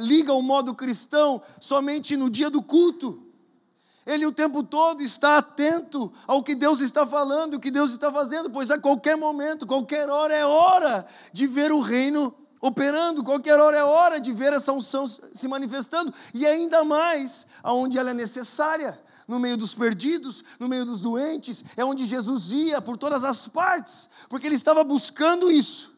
[0.00, 3.22] liga o modo cristão somente no dia do culto.
[4.06, 8.12] Ele o tempo todo está atento ao que Deus está falando, o que Deus está
[8.12, 13.58] fazendo, pois a qualquer momento, qualquer hora é hora de ver o reino operando, qualquer
[13.58, 18.14] hora é hora de ver essa unção se manifestando, e ainda mais aonde ela é
[18.14, 23.24] necessária, no meio dos perdidos, no meio dos doentes, é onde Jesus ia por todas
[23.24, 25.93] as partes, porque ele estava buscando isso.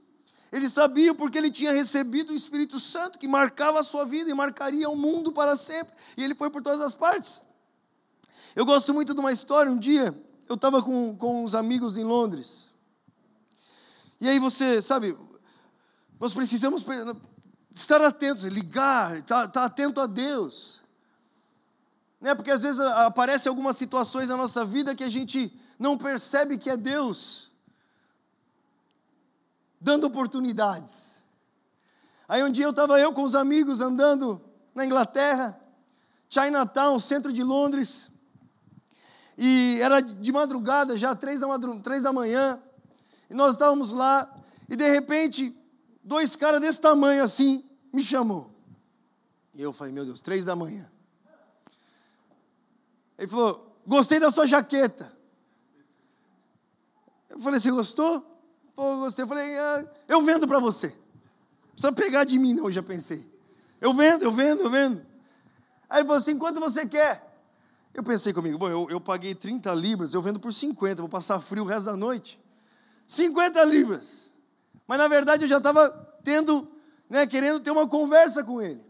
[0.56, 4.32] Ele sabia porque ele tinha recebido o Espírito Santo que marcava a sua vida e
[4.32, 7.42] marcaria o mundo para sempre, e ele foi por todas as partes.
[8.54, 9.70] Eu gosto muito de uma história.
[9.70, 12.72] Um dia, eu estava com, com uns amigos em Londres.
[14.18, 15.14] E aí você, sabe,
[16.18, 16.86] nós precisamos
[17.70, 20.80] estar atentos, ligar, estar, estar atento a Deus.
[22.18, 22.34] Né?
[22.34, 26.70] Porque às vezes aparecem algumas situações na nossa vida que a gente não percebe que
[26.70, 27.45] é Deus
[29.80, 31.22] dando oportunidades.
[32.28, 34.40] Aí um dia eu estava eu com os amigos andando
[34.74, 35.58] na Inglaterra,
[36.28, 38.10] Chinatown, centro de Londres.
[39.38, 42.60] E era de madrugada, já três da, madrugada, três da manhã.
[43.30, 44.32] E nós estávamos lá.
[44.68, 45.56] E de repente,
[46.02, 48.50] dois caras desse tamanho assim me chamou.
[49.54, 50.90] E eu falei, meu Deus, três da manhã.
[53.18, 55.16] Ele falou, gostei da sua jaqueta.
[57.30, 58.35] Eu falei, você gostou?
[58.76, 59.24] Pô, gostei.
[59.24, 60.88] Eu falei, ah, eu vendo para você.
[60.88, 63.26] Não precisa pegar de mim, não, já pensei.
[63.80, 65.04] Eu vendo, eu vendo, eu vendo.
[65.88, 67.24] Aí ele falou assim: quanto você quer?
[67.94, 71.40] Eu pensei comigo, bom, eu, eu paguei 30 libras, eu vendo por 50, vou passar
[71.40, 72.38] frio o resto da noite.
[73.06, 74.30] 50 libras.
[74.86, 75.88] Mas na verdade eu já estava
[76.22, 76.68] tendo,
[77.08, 78.84] né, querendo ter uma conversa com ele.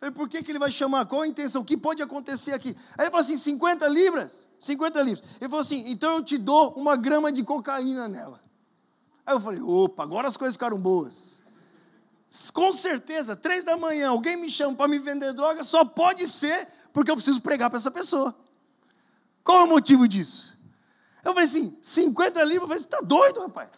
[0.00, 1.04] Falei, por que, que ele vai chamar?
[1.06, 1.60] Qual a intenção?
[1.60, 2.74] O que pode acontecer aqui?
[2.96, 4.48] Aí ele falou assim: 50 libras?
[4.58, 5.28] 50 libras.
[5.40, 8.45] Ele falou assim: então eu te dou uma grama de cocaína nela.
[9.26, 11.42] Aí eu falei: opa, agora as coisas ficaram boas.
[12.52, 16.68] Com certeza, três da manhã, alguém me chama para me vender droga, só pode ser
[16.92, 18.34] porque eu preciso pregar para essa pessoa.
[19.44, 20.56] Qual é o motivo disso?
[21.24, 23.70] Eu falei assim, 50 libras, eu falei, você está doido, rapaz?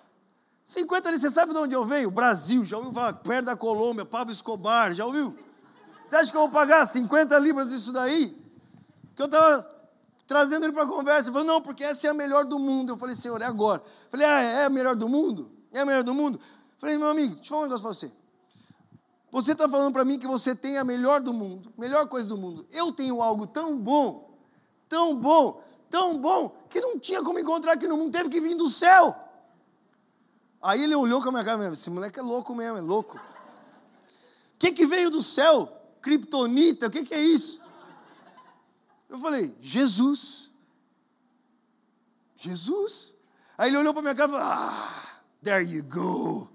[0.64, 2.11] 50 libras, você sabe de onde eu venho?
[2.11, 3.12] Brasil, já ouviu falar?
[3.14, 5.37] Perto da Colômbia, Pablo Escobar, já ouviu?
[6.04, 8.37] Você acha que eu vou pagar 50 libras disso daí?
[9.14, 9.77] Que eu estava
[10.28, 11.30] trazendo ele para a conversa.
[11.30, 12.92] Ele falou, não, porque essa é a melhor do mundo.
[12.92, 13.82] Eu falei, senhor, é agora.
[13.82, 15.50] Eu falei, ah, é a melhor do mundo?
[15.72, 16.38] É a melhor do mundo?
[16.38, 18.12] Eu falei, meu amigo, deixa eu falar um negócio para você.
[19.32, 22.36] Você está falando para mim que você tem a melhor do mundo, melhor coisa do
[22.36, 22.66] mundo.
[22.70, 24.38] Eu tenho algo tão bom,
[24.88, 28.54] tão bom, tão bom, que não tinha como encontrar aqui no mundo, teve que vir
[28.54, 29.14] do céu.
[30.62, 33.16] Aí ele olhou com a minha cara mesmo, esse moleque é louco mesmo, é louco.
[33.16, 35.72] O que, que veio do céu?
[36.00, 37.60] Kryptonita, o que, que é isso?
[39.09, 40.51] Eu falei, Jesus.
[42.37, 43.12] Jesus.
[43.57, 46.49] Aí ele olhou para minha cara e falou, ah, there you go.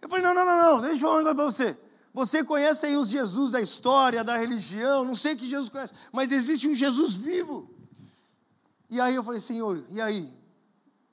[0.00, 1.78] Eu falei, não, não, não, não, deixa eu falar um negócio para você.
[2.12, 6.30] Você conhece aí os Jesus da história, da religião, não sei que Jesus conhece, mas
[6.30, 7.68] existe um Jesus vivo.
[8.88, 10.32] E aí eu falei, Senhor, e aí?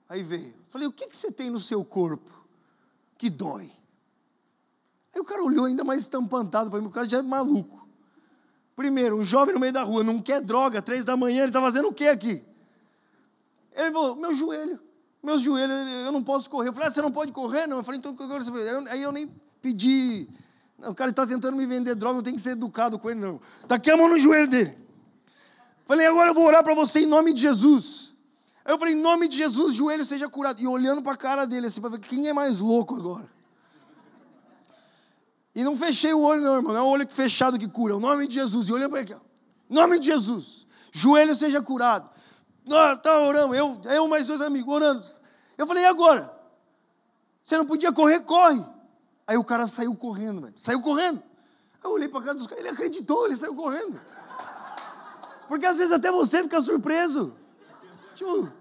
[0.07, 0.49] Aí veio.
[0.49, 2.29] Eu falei, o que, que você tem no seu corpo
[3.17, 3.71] que dói?
[5.13, 7.80] Aí o cara olhou ainda mais estampantado para mim, o cara já é maluco.
[8.81, 11.61] Primeiro, um jovem no meio da rua, não quer droga, três da manhã, ele está
[11.61, 12.43] fazendo o que aqui?
[13.75, 14.79] Ele falou, meu joelho
[15.23, 16.69] meus joelhos, eu não posso correr.
[16.69, 17.67] Eu falei, ah, você não pode correr?
[17.67, 17.77] Não.
[17.77, 18.51] Eu falei, então agora você
[18.89, 20.27] Aí eu nem pedi.
[20.79, 23.39] o cara está tentando me vender droga, eu tenho que ser educado com ele, não.
[23.61, 24.75] Está aqui a mão no joelho dele.
[25.85, 28.15] Falei, agora eu vou orar para você em nome de Jesus.
[28.65, 30.59] Aí eu falei, em nome de Jesus, joelho seja curado.
[30.59, 33.29] E olhando para a cara dele, assim, para ver quem é mais louco agora.
[35.53, 36.73] E não fechei o olho, não, irmão.
[36.73, 37.93] Não é o olho fechado que cura.
[37.93, 38.69] É o nome de Jesus.
[38.69, 39.15] E olhando para aqui,
[39.69, 42.09] nome de Jesus, joelho seja curado.
[42.65, 45.01] Nós tá orando, eu, eu mais dois amigos orando.
[45.57, 46.31] Eu falei, e agora?
[47.43, 48.63] Você não podia correr, corre.
[49.27, 50.53] Aí o cara saiu correndo, velho.
[50.57, 51.21] Saiu correndo.
[51.83, 53.99] Eu olhei para cara dos caras, ele acreditou, ele saiu correndo.
[55.47, 57.33] Porque às vezes até você fica surpreso.
[58.15, 58.51] Tipo,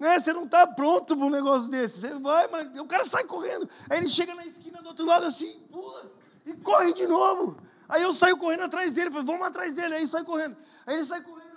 [0.00, 2.00] né, você não está pronto para um negócio desse.
[2.00, 3.68] Você vai, mas o cara sai correndo.
[3.88, 6.10] Aí ele chega na esquina do outro lado assim, pula
[6.46, 7.58] e corre de novo.
[7.88, 9.94] Aí eu saio correndo atrás dele, falei, vamos atrás dele.
[9.94, 10.56] Aí sai correndo.
[10.86, 11.50] Aí ele sai correndo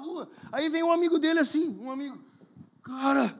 [0.00, 0.28] rua.
[0.50, 2.18] Aí vem um amigo dele assim, um amigo.
[2.82, 3.38] Cara,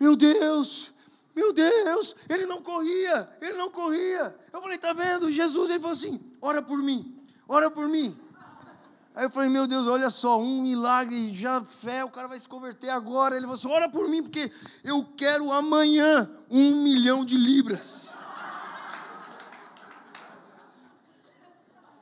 [0.00, 0.92] meu Deus,
[1.34, 4.36] Meu Deus, ele não corria, ele não corria.
[4.52, 5.32] Eu falei, tá vendo?
[5.32, 8.14] Jesus, ele falou assim: ora por mim, ora por mim.
[9.14, 12.48] Aí eu falei, meu Deus, olha só, um milagre, já fé, o cara vai se
[12.48, 13.34] converter agora.
[13.34, 14.50] Ele falou assim: ora por mim, porque
[14.82, 18.14] eu quero amanhã um milhão de libras.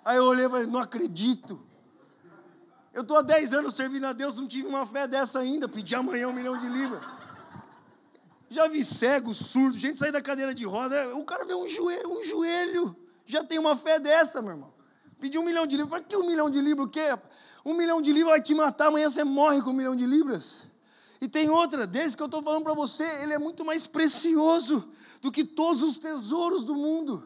[0.04, 1.60] Aí eu olhei e falei, não acredito.
[2.92, 5.94] Eu estou há 10 anos servindo a Deus, não tive uma fé dessa ainda, pedi
[5.94, 7.02] amanhã um milhão de libras.
[8.48, 11.16] Já vi cego, surdo, gente sair da cadeira de roda.
[11.16, 12.96] O cara vê um joelho, um joelho.
[13.24, 14.69] Já tem uma fé dessa, meu irmão.
[15.20, 15.90] Pedir um milhão de libras.
[15.90, 17.18] Fala, que um milhão de libras o quê?
[17.64, 20.62] Um milhão de libras vai te matar, amanhã você morre com um milhão de libras.
[21.20, 24.88] E tem outra, desse que eu estou falando para você, ele é muito mais precioso
[25.20, 27.22] do que todos os tesouros do mundo.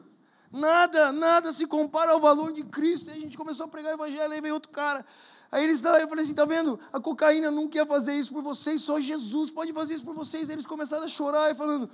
[0.50, 3.10] Nada, nada se compara ao valor de Cristo.
[3.10, 5.04] E a gente começou a pregar o evangelho, aí veio outro cara.
[5.50, 6.78] Aí eles, eu falei assim, tá vendo?
[6.92, 10.48] A cocaína nunca ia fazer isso por vocês, só Jesus pode fazer isso por vocês.
[10.48, 11.88] Aí eles começaram a chorar e falando,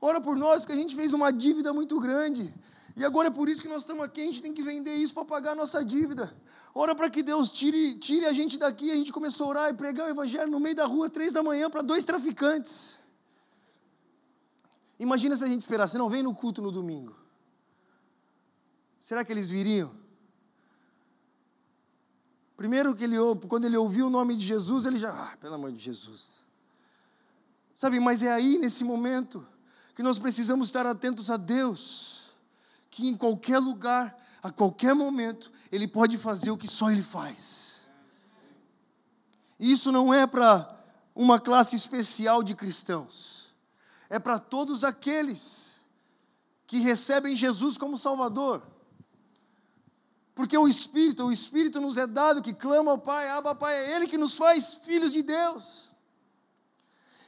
[0.00, 2.54] ora por nós, porque a gente fez uma dívida muito grande.
[2.96, 5.12] E agora é por isso que nós estamos aqui, a gente tem que vender isso
[5.12, 6.34] para pagar a nossa dívida.
[6.74, 8.90] Ora para que Deus tire, tire a gente daqui.
[8.90, 11.42] A gente começou a orar e pregar o evangelho no meio da rua, três da
[11.42, 12.98] manhã, para dois traficantes.
[14.98, 17.14] Imagina se a gente esperasse, não vem no culto no domingo.
[18.98, 19.94] Será que eles viriam?
[22.56, 25.70] Primeiro que ele, quando ele ouviu o nome de Jesus, ele já, ah, pelo amor
[25.70, 26.42] de Jesus.
[27.74, 29.46] Sabe, mas é aí nesse momento
[29.94, 32.15] que nós precisamos estar atentos a Deus,
[32.90, 37.82] que em qualquer lugar, a qualquer momento, ele pode fazer o que só ele faz.
[39.58, 40.74] Isso não é para
[41.14, 43.54] uma classe especial de cristãos.
[44.08, 45.80] É para todos aqueles
[46.66, 48.62] que recebem Jesus como Salvador.
[50.34, 53.96] Porque o Espírito, o Espírito nos é dado que clama ao Pai, Abba Pai, é
[53.96, 55.88] Ele que nos faz filhos de Deus.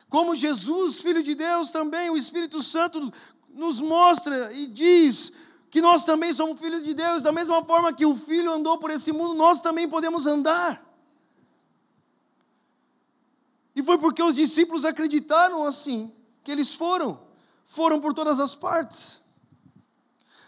[0.09, 3.13] Como Jesus, Filho de Deus, também o Espírito Santo
[3.55, 5.33] nos mostra e diz
[5.71, 8.91] que nós também somos filhos de Deus, da mesma forma que o Filho andou por
[8.91, 10.85] esse mundo, nós também podemos andar.
[13.75, 17.21] E foi porque os discípulos acreditaram assim, que eles foram,
[17.65, 19.21] foram por todas as partes.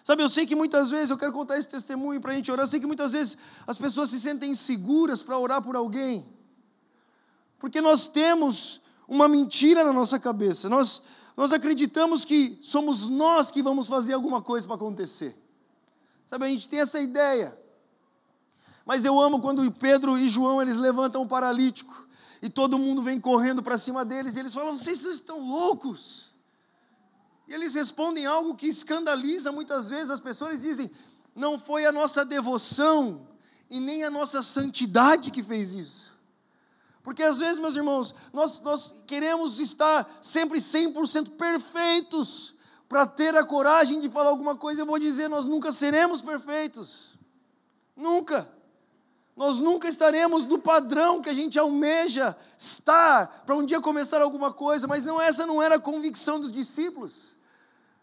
[0.02, 2.64] Sabe, eu sei que muitas vezes, eu quero contar esse testemunho para a gente orar,
[2.64, 6.28] eu sei que muitas vezes as pessoas se sentem inseguras para orar por alguém,
[7.58, 11.02] porque nós temos uma mentira na nossa cabeça, nós,
[11.40, 15.34] nós acreditamos que somos nós que vamos fazer alguma coisa para acontecer.
[16.26, 17.58] Sabe, a gente tem essa ideia.
[18.84, 22.06] Mas eu amo quando Pedro e João eles levantam o paralítico
[22.42, 26.26] e todo mundo vem correndo para cima deles e eles falam: vocês estão loucos?
[27.48, 30.60] E eles respondem algo que escandaliza muitas vezes as pessoas.
[30.60, 30.90] Dizem:
[31.34, 33.26] não foi a nossa devoção
[33.70, 36.19] e nem a nossa santidade que fez isso.
[37.02, 42.54] Porque às vezes, meus irmãos, nós, nós queremos estar sempre 100% perfeitos
[42.88, 44.82] para ter a coragem de falar alguma coisa.
[44.82, 47.14] Eu vou dizer: nós nunca seremos perfeitos.
[47.96, 48.48] Nunca.
[49.36, 54.52] Nós nunca estaremos no padrão que a gente almeja estar para um dia começar alguma
[54.52, 57.34] coisa, mas não essa não era a convicção dos discípulos.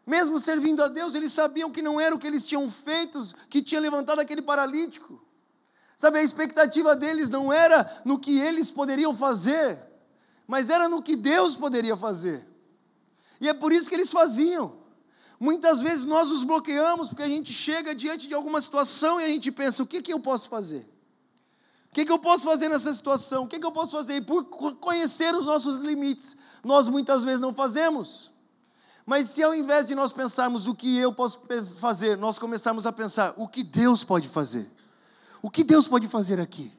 [0.06, 3.62] Mesmo servindo a Deus, eles sabiam que não era o que eles tinham feito que
[3.62, 5.22] tinha levantado aquele paralítico.
[5.98, 9.84] Sabe, a expectativa deles não era no que eles poderiam fazer,
[10.46, 12.48] mas era no que Deus poderia fazer.
[13.42, 14.78] E é por isso que eles faziam.
[15.40, 19.28] Muitas vezes nós os bloqueamos porque a gente chega diante de alguma situação e a
[19.28, 20.88] gente pensa: o que, que eu posso fazer?
[21.90, 23.46] O que, que eu posso fazer nessa situação?
[23.46, 24.18] O que, que eu posso fazer?
[24.18, 24.44] E por
[24.76, 28.32] conhecer os nossos limites, nós muitas vezes não fazemos.
[29.04, 31.42] Mas se ao invés de nós pensarmos o que eu posso
[31.80, 34.77] fazer, nós começarmos a pensar o que Deus pode fazer.
[35.42, 36.72] O que Deus pode fazer aqui?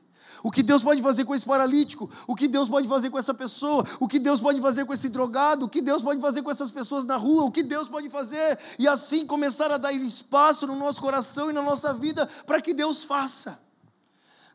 [0.43, 2.09] O que Deus pode fazer com esse paralítico?
[2.27, 3.85] O que Deus pode fazer com essa pessoa?
[3.99, 5.67] O que Deus pode fazer com esse drogado?
[5.67, 7.45] O que Deus pode fazer com essas pessoas na rua?
[7.45, 8.59] O que Deus pode fazer?
[8.79, 12.73] E assim começar a dar espaço no nosso coração e na nossa vida para que
[12.73, 13.68] Deus faça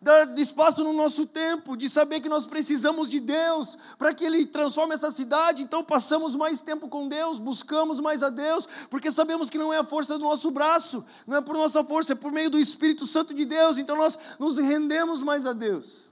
[0.03, 4.45] dar espaço no nosso tempo, de saber que nós precisamos de Deus para que Ele
[4.45, 5.63] transforme essa cidade.
[5.63, 9.77] Então passamos mais tempo com Deus, buscamos mais a Deus, porque sabemos que não é
[9.77, 13.08] a força do nosso braço, não é por nossa força, é por meio do Espírito
[13.08, 13.77] Santo de Deus.
[13.77, 16.12] Então nós nos rendemos mais a Deus.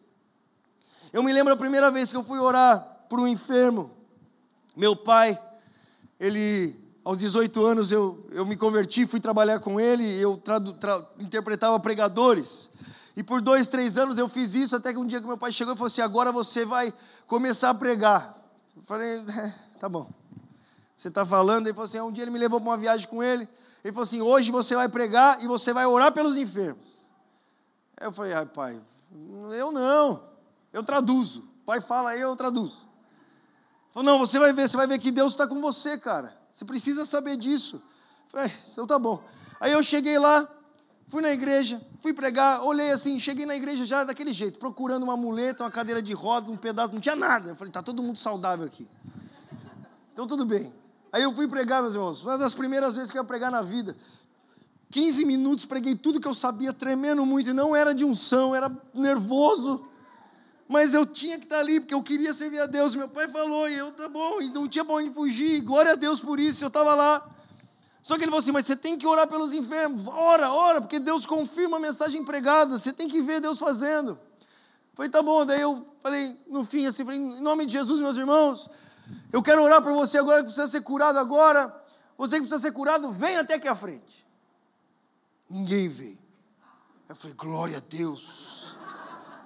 [1.11, 3.91] Eu me lembro a primeira vez que eu fui orar por um enfermo.
[4.75, 5.37] Meu pai,
[6.17, 11.05] ele aos 18 anos eu, eu me converti, fui trabalhar com ele, eu tradu, tra,
[11.19, 12.69] interpretava pregadores.
[13.15, 15.51] E por dois, três anos eu fiz isso, até que um dia que meu pai
[15.51, 16.93] chegou e falou assim: agora você vai
[17.27, 18.37] começar a pregar.
[18.75, 20.09] Eu falei, é, tá bom.
[20.95, 21.67] Você está falando?
[21.67, 23.47] Ele falou assim: um dia ele me levou para uma viagem com ele.
[23.83, 26.85] Ele falou assim: hoje você vai pregar e você vai orar pelos enfermos.
[27.97, 28.81] Aí eu falei: ai, pai,
[29.57, 30.23] eu não,
[30.71, 31.41] eu traduzo.
[31.61, 32.87] O pai fala, eu traduzo.
[33.91, 36.33] Falou, não, você vai ver, você vai ver que Deus está com você, cara.
[36.51, 37.81] Você precisa saber disso.
[38.29, 39.21] Falei, é, então tá bom.
[39.59, 40.47] Aí eu cheguei lá,
[41.11, 45.17] fui na igreja, fui pregar, olhei assim, cheguei na igreja já daquele jeito, procurando uma
[45.17, 47.49] muleta, uma cadeira de rodas, um pedaço, não tinha nada.
[47.49, 48.87] Eu falei, tá todo mundo saudável aqui.
[50.13, 50.73] Então tudo bem.
[51.11, 53.61] Aí eu fui pregar, meus irmãos, uma das primeiras vezes que eu ia pregar na
[53.61, 53.97] vida.
[54.89, 58.71] 15 minutos, preguei tudo que eu sabia, tremendo muito, e não era de unção, era
[58.93, 59.85] nervoso.
[60.65, 62.95] Mas eu tinha que estar ali, porque eu queria servir a Deus.
[62.95, 65.95] Meu pai falou, e eu, tá bom, e não tinha para onde fugir, glória a
[65.95, 67.29] Deus por isso, eu estava lá.
[68.01, 70.07] Só que ele falou assim: mas você tem que orar pelos enfermos.
[70.07, 72.77] Ora, ora, porque Deus confirma a mensagem pregada.
[72.77, 74.17] Você tem que ver Deus fazendo.
[74.93, 75.45] Falei, tá bom.
[75.45, 78.69] Daí eu falei, no fim, assim, falei, em nome de Jesus, meus irmãos,
[79.31, 81.75] eu quero orar por você agora que precisa ser curado agora.
[82.17, 84.25] Você que precisa ser curado, vem até aqui à frente.
[85.49, 86.19] Ninguém veio.
[87.07, 88.75] Eu falei, glória a Deus.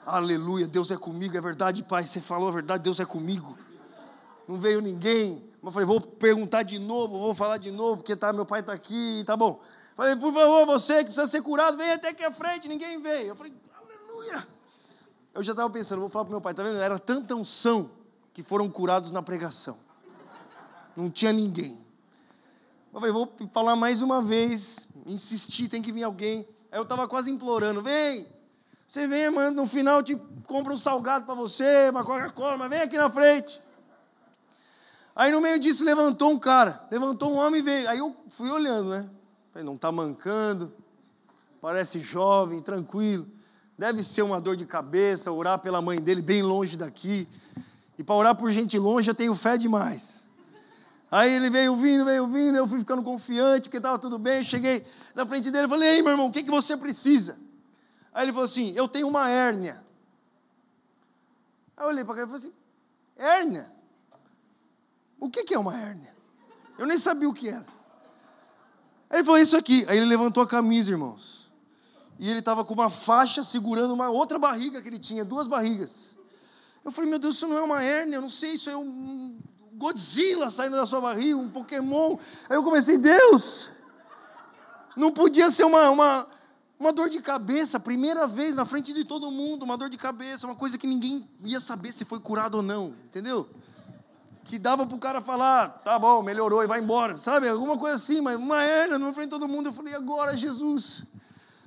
[0.05, 2.05] Aleluia, Deus é comigo, é verdade, Pai.
[2.05, 3.57] Você falou a verdade, Deus é comigo.
[4.47, 5.49] Não veio ninguém.
[5.66, 8.72] Mas falei, vou perguntar de novo, vou falar de novo, porque tá, meu pai está
[8.72, 9.59] aqui, tá bom.
[9.95, 13.30] Falei, por favor, você que precisa ser curado, vem até aqui à frente, ninguém veio.
[13.30, 14.47] Eu falei, aleluia.
[15.34, 16.78] Eu já estava pensando, vou falar para meu pai, tá vendo?
[16.78, 17.89] Era tanta unção
[18.32, 19.76] que foram curados na pregação.
[20.95, 21.84] Não tinha ninguém.
[22.93, 26.47] Eu falei, vou falar mais uma vez, insistir, tem que vir alguém.
[26.72, 28.28] Aí eu estava quase implorando, vem,
[28.88, 32.82] você vem, mano, no final te compra um salgado para você, uma Coca-Cola, mas vem
[32.82, 33.64] aqui na frente.
[35.16, 37.89] Aí no meio disso levantou um cara, levantou um homem e veio.
[37.89, 39.09] Aí eu fui olhando, né?
[39.53, 40.74] Falei, não está mancando,
[41.61, 43.26] parece jovem, tranquilo.
[43.78, 47.28] Deve ser uma dor de cabeça, orar pela mãe dele bem longe daqui.
[47.97, 50.22] E para orar por gente longe eu tenho fé demais.
[51.09, 54.43] Aí ele veio vindo, veio vindo, eu fui ficando confiante, porque estava tudo bem.
[54.43, 57.38] Cheguei na frente dele e falei, ei meu irmão, o que, que você precisa?
[58.13, 59.82] Aí ele falou assim, eu tenho uma hérnia.
[61.78, 62.53] Aí eu olhei para ele e falei assim,
[63.16, 63.74] hérnia?
[65.26, 66.15] O que é uma hérnia?
[66.78, 67.65] Eu nem sabia o que era.
[69.09, 69.84] Aí ele falou isso aqui.
[69.88, 71.49] Aí ele levantou a camisa, irmãos.
[72.19, 76.15] E ele estava com uma faixa segurando uma outra barriga que ele tinha, duas barrigas.
[76.84, 79.39] Eu falei, meu Deus, isso não é uma hérnia, eu não sei, isso é um
[79.73, 82.17] Godzilla saindo da sua barriga, um Pokémon.
[82.47, 83.71] Aí eu comecei, Deus,
[84.95, 86.28] não podia ser uma, uma,
[86.80, 90.45] uma dor de cabeça, primeira vez na frente de todo mundo, uma dor de cabeça,
[90.45, 93.49] uma coisa que ninguém ia saber se foi curado ou não, entendeu?
[94.45, 97.49] Que dava para o cara falar, tá bom, melhorou e vai embora, sabe?
[97.49, 99.69] Alguma coisa assim, mas uma hernia não frente de todo mundo.
[99.69, 101.03] Eu falei, agora Jesus.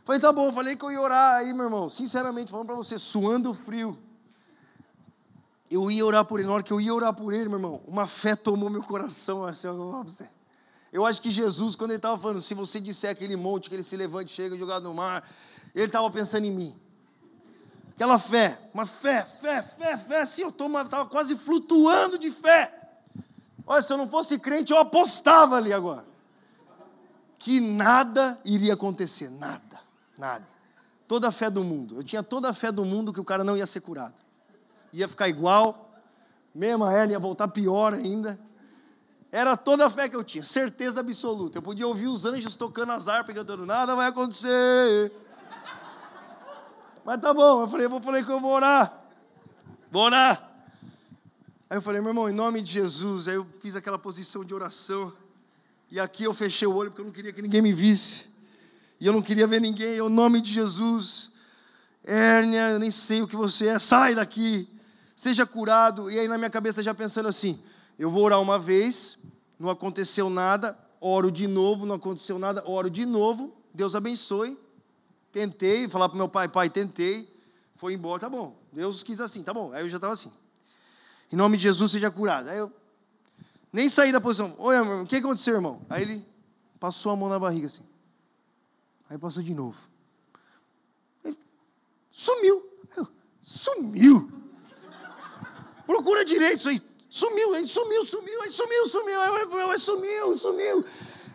[0.04, 1.88] Falei, tá bom, falei que eu ia orar aí, meu irmão.
[1.88, 3.98] Sinceramente, falando para você, suando frio.
[5.68, 7.82] Eu ia orar por ele, na hora que eu ia orar por ele, meu irmão,
[7.86, 10.30] uma fé tomou meu coração, assim, eu você.
[10.92, 13.82] Eu acho que Jesus, quando ele estava falando, se você disser aquele monte que ele
[13.82, 15.28] se levante, chega jogado no mar,
[15.74, 16.80] ele estava pensando em mim.
[17.98, 22.72] Aquela fé, uma fé, fé, fé, fé, assim, eu estava quase flutuando de fé.
[23.66, 26.04] Olha, se eu não fosse crente, eu apostava ali agora.
[27.40, 29.80] Que nada iria acontecer, nada,
[30.16, 30.46] nada.
[31.08, 31.96] Toda a fé do mundo.
[31.96, 34.14] Eu tinha toda a fé do mundo que o cara não ia ser curado.
[34.92, 35.90] Ia ficar igual,
[36.54, 38.38] mesma hernia ia voltar pior ainda.
[39.32, 41.58] Era toda a fé que eu tinha, certeza absoluta.
[41.58, 45.12] Eu podia ouvir os anjos tocando as harpas, cantando, nada vai acontecer.
[47.04, 49.02] Mas tá bom, eu falei, eu falei que eu vou orar.
[49.90, 50.48] Vou orar.
[51.70, 53.28] Aí eu falei, meu irmão, em nome de Jesus.
[53.28, 55.12] Aí eu fiz aquela posição de oração.
[55.90, 58.26] E aqui eu fechei o olho porque eu não queria que ninguém me visse.
[59.00, 59.98] E eu não queria ver ninguém.
[59.98, 61.30] Em nome de Jesus.
[62.04, 63.78] Hérnia, eu nem sei o que você é.
[63.78, 64.68] Sai daqui.
[65.14, 66.10] Seja curado.
[66.10, 67.62] E aí na minha cabeça já pensando assim:
[67.98, 69.18] eu vou orar uma vez,
[69.58, 70.78] não aconteceu nada.
[71.00, 72.62] Oro de novo, não aconteceu nada.
[72.66, 73.54] Oro de novo.
[73.74, 74.58] Deus abençoe.
[75.30, 77.28] Tentei falar para meu pai, pai, tentei.
[77.76, 78.56] Foi embora, tá bom.
[78.72, 79.72] Deus quis assim, tá bom.
[79.72, 80.32] Aí eu já estava assim.
[81.32, 82.48] Em nome de Jesus, seja curado.
[82.48, 82.72] Aí eu
[83.72, 84.54] nem saí da posição.
[84.58, 85.84] Oi, irmão, o que aconteceu, irmão?
[85.88, 86.26] Aí ele
[86.80, 87.86] passou a mão na barriga assim.
[89.08, 89.76] Aí passou de novo.
[92.10, 92.68] Sumiu.
[92.96, 93.06] Eu,
[93.40, 94.32] sumiu.
[95.86, 96.82] Procura direito isso aí.
[97.08, 99.20] Sumiu, aí sumiu, sumiu, aí sumiu, sumiu,
[99.70, 100.84] aí sumiu, sumiu.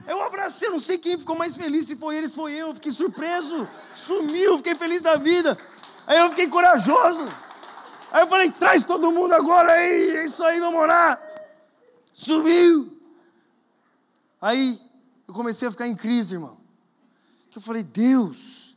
[0.05, 2.73] Eu abracei, não sei quem ficou mais feliz, se foi eles, foi eu.
[2.73, 5.57] Fiquei surpreso, sumiu, fiquei feliz da vida.
[6.05, 7.27] Aí eu fiquei corajoso.
[8.11, 11.19] Aí eu falei, traz todo mundo agora aí, é isso aí, vamos orar.
[12.11, 12.95] Sumiu.
[14.41, 14.79] Aí
[15.27, 16.57] eu comecei a ficar em crise, irmão.
[17.49, 18.75] Que eu falei, Deus,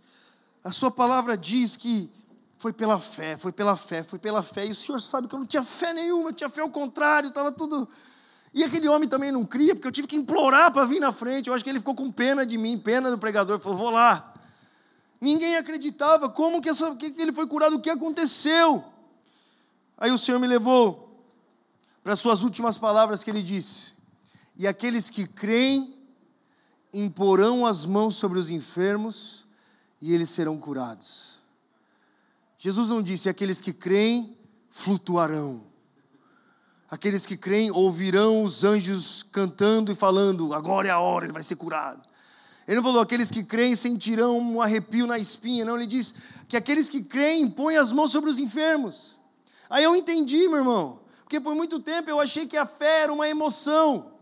[0.62, 2.10] a sua palavra diz que
[2.56, 4.66] foi pela fé, foi pela fé, foi pela fé.
[4.66, 7.28] E o Senhor sabe que eu não tinha fé nenhuma, eu tinha fé ao contrário,
[7.28, 7.88] estava tudo
[8.52, 11.48] e aquele homem também não cria, porque eu tive que implorar para vir na frente.
[11.48, 13.58] Eu acho que ele ficou com pena de mim, pena do pregador.
[13.58, 14.34] Falou, vou lá.
[15.20, 18.84] Ninguém acreditava como que, essa, que ele foi curado, o que aconteceu.
[19.98, 21.06] Aí o Senhor me levou
[22.02, 23.94] para as suas últimas palavras que ele disse:
[24.56, 25.94] E aqueles que creem
[26.92, 29.44] imporão as mãos sobre os enfermos
[30.00, 31.40] e eles serão curados.
[32.58, 34.36] Jesus não disse: aqueles que creem
[34.70, 35.65] flutuarão.
[36.88, 41.42] Aqueles que creem ouvirão os anjos cantando e falando: agora é a hora, ele vai
[41.42, 42.00] ser curado.
[42.66, 45.64] Ele não falou: aqueles que creem sentirão um arrepio na espinha.
[45.64, 46.14] Não, ele diz
[46.48, 49.18] que aqueles que creem põem as mãos sobre os enfermos.
[49.68, 51.00] Aí eu entendi, meu irmão.
[51.24, 54.12] Porque por muito tempo eu achei que a fé era uma emoção.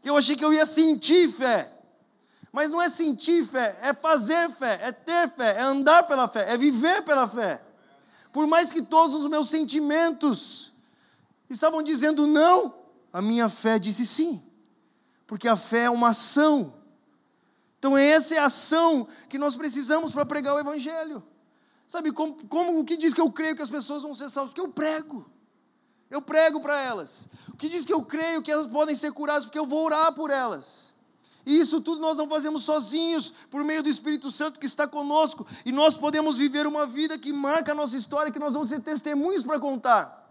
[0.00, 1.70] Que eu achei que eu ia sentir fé.
[2.50, 6.52] Mas não é sentir fé, é fazer fé, é ter fé, é andar pela fé,
[6.52, 7.62] é viver pela fé.
[8.30, 10.71] Por mais que todos os meus sentimentos
[11.54, 12.74] estavam dizendo não,
[13.12, 14.42] a minha fé disse sim.
[15.26, 16.74] Porque a fé é uma ação.
[17.78, 21.22] Então essa é a ação que nós precisamos para pregar o evangelho.
[21.88, 24.54] Sabe como, como o que diz que eu creio que as pessoas vão ser salvas?
[24.54, 25.26] Porque eu prego.
[26.08, 27.28] Eu prego para elas.
[27.48, 29.46] O que diz que eu creio que elas podem ser curadas?
[29.46, 30.92] Porque eu vou orar por elas.
[31.44, 35.46] E isso tudo nós não fazemos sozinhos, por meio do Espírito Santo que está conosco.
[35.66, 38.80] E nós podemos viver uma vida que marca a nossa história, que nós vamos ser
[38.80, 40.21] testemunhos para contar.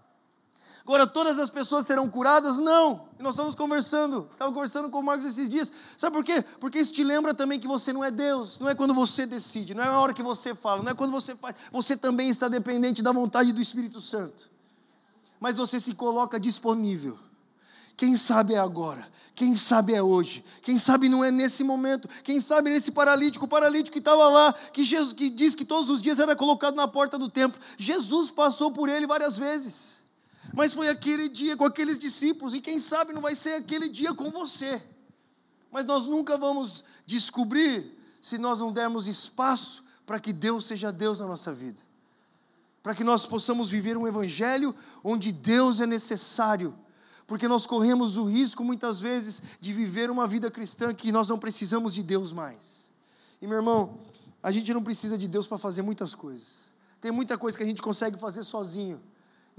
[0.83, 2.57] Agora, todas as pessoas serão curadas?
[2.57, 3.07] Não.
[3.19, 5.71] Nós estamos conversando, estava conversando com o Marcos esses dias.
[5.95, 6.43] Sabe por quê?
[6.59, 8.59] Porque isso te lembra também que você não é Deus.
[8.59, 11.11] Não é quando você decide, não é a hora que você fala, não é quando
[11.11, 11.55] você faz.
[11.71, 14.49] Você também está dependente da vontade do Espírito Santo.
[15.39, 17.17] Mas você se coloca disponível
[18.01, 22.39] quem sabe é agora, quem sabe é hoje, quem sabe não é nesse momento, quem
[22.39, 26.01] sabe nesse paralítico, o paralítico que estava lá, que, Jesus, que diz que todos os
[26.01, 27.61] dias era colocado na porta do templo.
[27.77, 30.00] Jesus passou por ele várias vezes,
[30.53, 34.13] mas foi aquele dia com aqueles discípulos, e quem sabe não vai ser aquele dia
[34.13, 34.83] com você.
[35.71, 41.19] Mas nós nunca vamos descobrir se nós não dermos espaço para que Deus seja Deus
[41.19, 41.81] na nossa vida.
[42.83, 46.77] Para que nós possamos viver um evangelho onde Deus é necessário
[47.31, 51.39] porque nós corremos o risco muitas vezes de viver uma vida cristã que nós não
[51.39, 52.91] precisamos de Deus mais.
[53.41, 53.99] E meu irmão,
[54.43, 56.71] a gente não precisa de Deus para fazer muitas coisas.
[56.99, 59.01] Tem muita coisa que a gente consegue fazer sozinho.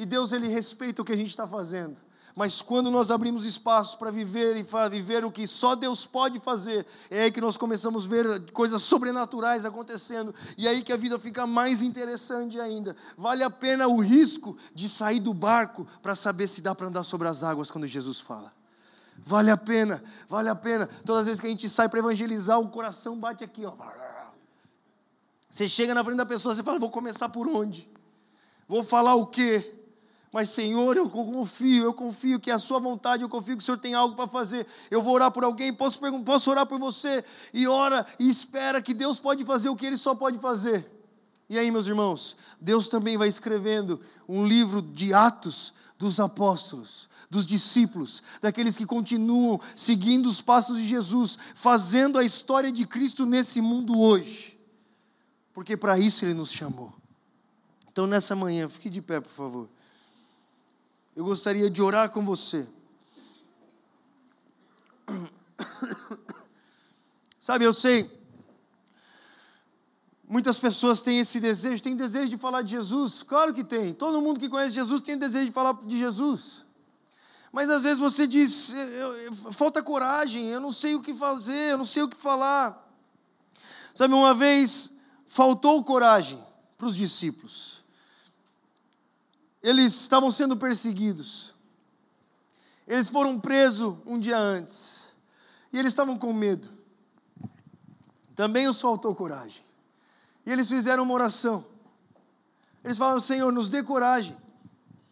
[0.03, 2.01] E Deus ele respeita o que a gente está fazendo.
[2.35, 6.85] Mas quando nós abrimos espaço para viver e viver o que só Deus pode fazer,
[7.09, 10.35] é aí que nós começamos a ver coisas sobrenaturais acontecendo.
[10.59, 12.97] E é aí que a vida fica mais interessante ainda.
[13.17, 17.05] Vale a pena o risco de sair do barco para saber se dá para andar
[17.05, 18.53] sobre as águas quando Jesus fala.
[19.19, 20.89] Vale a pena, vale a pena.
[21.05, 23.75] Todas as vezes que a gente sai para evangelizar, o coração bate aqui, ó.
[25.49, 27.89] Você chega na frente da pessoa, você fala: "Vou começar por onde?
[28.67, 29.79] Vou falar o quê?"
[30.33, 33.67] Mas, Senhor, eu confio, eu confio que é a Sua vontade, eu confio que o
[33.67, 34.67] Senhor tem algo para fazer.
[34.91, 37.23] Eu vou orar por alguém, posso, posso orar por você,
[37.53, 40.91] e ora e espera que Deus pode fazer o que Ele só pode fazer.
[41.51, 47.47] E aí, meus irmãos, Deus também vai escrevendo um livro de atos dos apóstolos, dos
[47.47, 53.61] discípulos, daqueles que continuam seguindo os passos de Jesus, fazendo a história de Cristo nesse
[53.61, 54.59] mundo hoje.
[55.53, 56.91] Porque para isso Ele nos chamou.
[57.93, 59.69] Então, nessa manhã, fique de pé, por favor
[61.15, 62.67] eu gostaria de orar com você.
[67.41, 68.11] Sabe, eu sei,
[70.29, 74.21] muitas pessoas têm esse desejo, têm desejo de falar de Jesus, claro que tem, todo
[74.21, 76.65] mundo que conhece Jesus tem desejo de falar de Jesus.
[77.51, 78.73] Mas às vezes você diz,
[79.53, 82.81] falta coragem, eu não sei o que fazer, eu não sei o que falar.
[83.95, 84.95] Sabe, uma vez
[85.27, 86.43] faltou coragem
[86.79, 87.72] para os discípulos
[89.63, 91.55] eles estavam sendo perseguidos.
[92.87, 95.05] Eles foram presos um dia antes.
[95.73, 96.69] E eles estavam com medo.
[98.35, 99.63] Também os faltou coragem.
[100.45, 101.65] E eles fizeram uma oração.
[102.83, 104.37] Eles falaram: Senhor, nos dê coragem.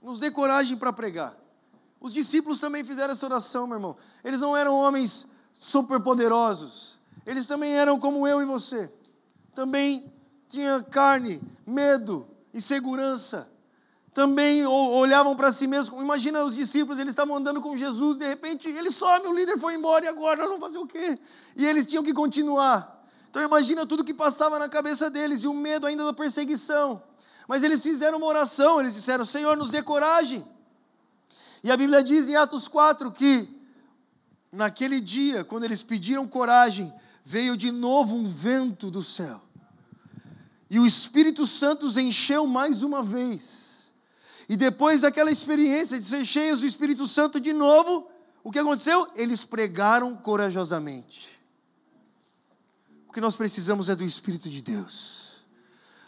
[0.02, 1.36] Nos dê coragem para pregar.
[2.00, 3.96] Os discípulos também fizeram essa oração, meu irmão.
[4.24, 6.98] Eles não eram homens superpoderosos.
[7.24, 8.90] Eles também eram como eu e você.
[9.54, 10.12] Também
[10.48, 13.50] tinha carne, medo, insegurança
[14.20, 15.98] também olhavam para si mesmos.
[15.98, 19.74] Imagina os discípulos, eles estavam andando com Jesus, de repente ele some, o líder foi
[19.74, 21.18] embora e agora nós vamos fazer o quê?
[21.56, 23.02] E eles tinham que continuar.
[23.30, 27.02] Então imagina tudo que passava na cabeça deles e o medo ainda da perseguição.
[27.48, 30.46] Mas eles fizeram uma oração, eles disseram: Senhor, nos dê coragem.
[31.64, 33.48] E a Bíblia diz em Atos 4 que
[34.52, 36.92] naquele dia, quando eles pediram coragem,
[37.24, 39.40] veio de novo um vento do céu.
[40.68, 43.69] E o Espírito Santo os encheu mais uma vez.
[44.50, 48.10] E depois daquela experiência de ser cheios do Espírito Santo de novo,
[48.42, 49.08] o que aconteceu?
[49.14, 51.30] Eles pregaram corajosamente.
[53.06, 55.44] O que nós precisamos é do Espírito de Deus.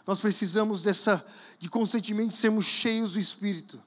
[0.05, 1.25] Nós precisamos dessa
[1.57, 3.81] de consentimento sermos cheios do Espírito.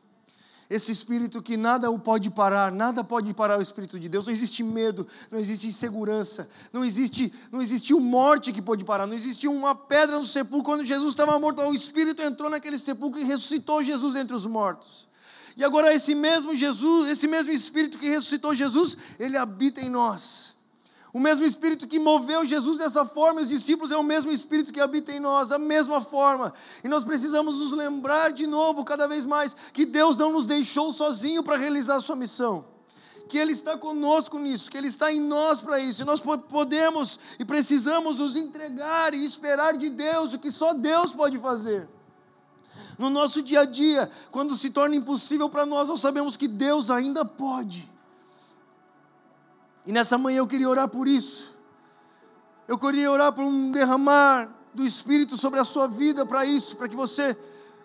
[0.69, 4.27] Esse espírito que nada o pode parar, nada pode parar o espírito de Deus.
[4.27, 9.15] Não existe medo, não existe insegurança, não existe, não existiu morte que pode parar, não
[9.15, 11.63] existiu uma pedra no sepulcro quando Jesus estava morto.
[11.63, 15.07] O espírito entrou naquele sepulcro e ressuscitou Jesus entre os mortos.
[15.57, 20.46] E agora esse mesmo Jesus, esse mesmo espírito que ressuscitou Jesus, ele habita em nós.
[21.17, 24.83] O mesmo Espírito que moveu Jesus dessa forma, os discípulos é o mesmo Espírito que
[24.83, 26.53] habita em nós, da mesma forma.
[26.85, 30.93] E nós precisamos nos lembrar de novo, cada vez mais, que Deus não nos deixou
[30.93, 32.67] sozinho para realizar a sua missão.
[33.31, 36.03] Que Ele está conosco nisso, que Ele está em nós para isso.
[36.03, 41.15] E nós podemos e precisamos nos entregar e esperar de Deus o que só Deus
[41.15, 41.89] pode fazer.
[42.99, 46.91] No nosso dia a dia, quando se torna impossível para nós, nós sabemos que Deus
[46.91, 47.96] ainda pode.
[49.87, 51.55] E nessa manhã eu queria orar por isso.
[52.67, 56.89] Eu queria orar por um derramar do Espírito sobre a sua vida para isso, para
[56.89, 57.37] que você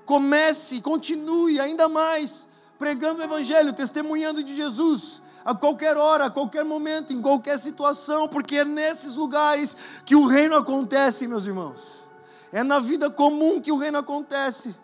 [0.06, 2.48] comece continue ainda mais
[2.78, 8.28] pregando o Evangelho, testemunhando de Jesus, a qualquer hora, a qualquer momento, em qualquer situação,
[8.28, 12.04] porque é nesses lugares que o reino acontece, meus irmãos.
[12.52, 14.76] É na vida comum que o reino acontece.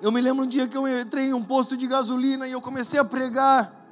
[0.00, 2.60] Eu me lembro um dia que eu entrei em um posto de gasolina e eu
[2.60, 3.83] comecei a pregar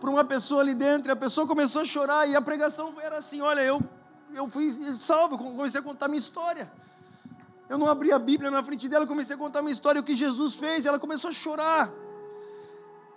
[0.00, 3.18] para uma pessoa ali dentro, e a pessoa começou a chorar, e a pregação era
[3.18, 3.80] assim: olha, eu,
[4.34, 6.70] eu fui salvo, comecei a contar minha história.
[7.68, 10.14] Eu não abri a Bíblia na frente dela, comecei a contar minha história, o que
[10.14, 11.90] Jesus fez, ela começou a chorar.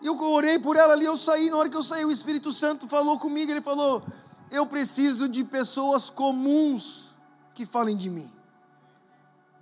[0.02, 2.52] E eu orei por ela ali, eu saí, na hora que eu saí, o Espírito
[2.52, 4.04] Santo falou comigo, ele falou:
[4.50, 7.14] Eu preciso de pessoas comuns
[7.54, 8.30] que falem de mim.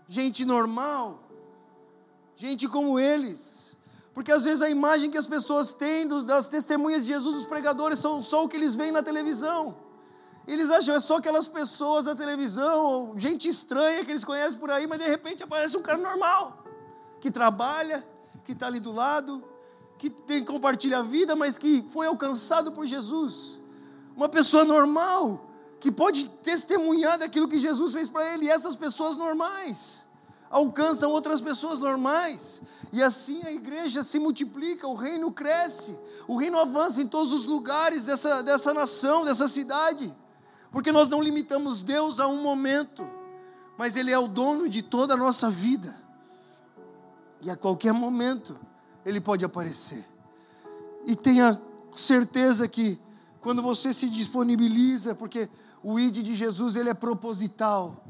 [0.07, 1.21] Gente normal,
[2.35, 3.68] gente como eles
[4.19, 7.99] porque às vezes a imagem que as pessoas têm das testemunhas de Jesus, os pregadores,
[7.99, 9.77] são só o que eles veem na televisão.
[10.45, 14.69] Eles acham é só aquelas pessoas da televisão, ou gente estranha que eles conhecem por
[14.71, 16.65] aí, mas de repente aparece um cara normal,
[17.21, 18.05] que trabalha,
[18.43, 19.41] que está ali do lado,
[19.97, 23.57] que tem, compartilha a vida, mas que foi alcançado por Jesus.
[24.17, 25.49] Uma pessoa normal,
[25.79, 30.08] que pode testemunhar daquilo que Jesus fez para ele, e essas pessoas normais
[30.49, 32.61] alcançam outras pessoas normais.
[32.91, 35.97] E assim a igreja se multiplica, o reino cresce,
[36.27, 40.15] o reino avança em todos os lugares dessa, dessa nação, dessa cidade.
[40.71, 43.07] Porque nós não limitamos Deus a um momento,
[43.77, 45.95] mas Ele é o dono de toda a nossa vida.
[47.41, 48.59] E a qualquer momento
[49.05, 50.05] Ele pode aparecer.
[51.05, 51.59] E tenha
[51.95, 52.99] certeza que
[53.41, 55.49] quando você se disponibiliza, porque
[55.81, 58.03] o ID de Jesus ele é proposital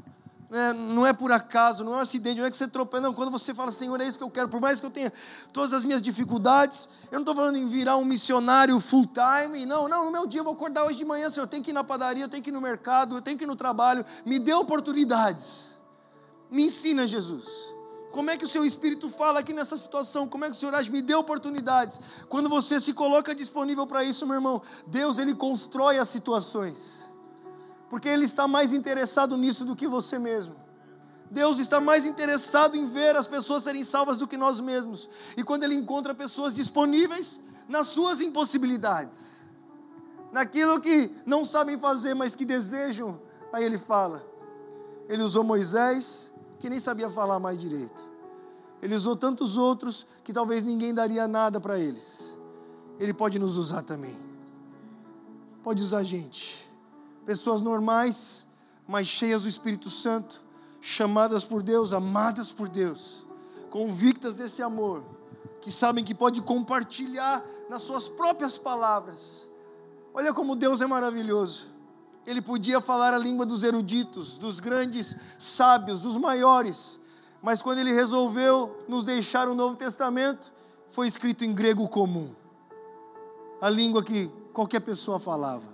[0.50, 3.14] né, não é por acaso, não é um acidente, não é que você tropeça, não.
[3.14, 5.12] Quando você fala, Senhor, é isso que eu quero, por mais que eu tenha
[5.52, 9.88] todas as minhas dificuldades, eu não estou falando em virar um missionário full time, não,
[9.88, 11.72] não, no meu dia eu vou acordar hoje de manhã, Senhor, eu tenho que ir
[11.72, 14.40] na padaria, eu tenho que ir no mercado, eu tenho que ir no trabalho, me
[14.40, 15.78] dê oportunidades,
[16.50, 17.70] me ensina, Jesus.
[18.10, 20.26] Como é que o seu espírito fala aqui nessa situação?
[20.26, 20.90] Como é que o Senhor age?
[20.90, 22.00] Me dê oportunidades.
[22.28, 27.08] Quando você se coloca disponível para isso, meu irmão, Deus ele constrói as situações
[27.90, 30.54] porque Ele está mais interessado nisso do que você mesmo.
[31.28, 35.10] Deus está mais interessado em ver as pessoas serem salvas do que nós mesmos.
[35.36, 39.46] E quando Ele encontra pessoas disponíveis nas suas impossibilidades,
[40.32, 43.20] naquilo que não sabem fazer, mas que desejam,
[43.52, 44.24] aí Ele fala.
[45.08, 48.08] Ele usou Moisés, que nem sabia falar mais direito.
[48.80, 52.36] Ele usou tantos outros que talvez ninguém daria nada para eles.
[53.00, 54.16] Ele pode nos usar também.
[55.62, 56.69] Pode usar a gente
[57.24, 58.46] pessoas normais,
[58.86, 60.42] mas cheias do Espírito Santo,
[60.80, 63.24] chamadas por Deus, amadas por Deus,
[63.70, 65.04] convictas desse amor,
[65.60, 69.48] que sabem que pode compartilhar nas suas próprias palavras.
[70.12, 71.68] Olha como Deus é maravilhoso.
[72.26, 77.00] Ele podia falar a língua dos eruditos, dos grandes sábios, dos maiores,
[77.42, 80.52] mas quando ele resolveu nos deixar o Novo Testamento,
[80.90, 82.34] foi escrito em grego comum,
[83.60, 85.69] a língua que qualquer pessoa falava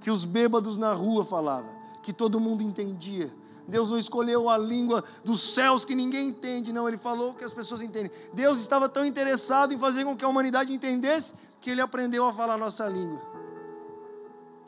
[0.00, 1.70] que os bêbados na rua falavam,
[2.02, 3.30] que todo mundo entendia.
[3.68, 7.52] Deus não escolheu a língua dos céus que ninguém entende, não, ele falou que as
[7.52, 8.10] pessoas entendem.
[8.32, 12.32] Deus estava tão interessado em fazer com que a humanidade entendesse que ele aprendeu a
[12.32, 13.20] falar a nossa língua.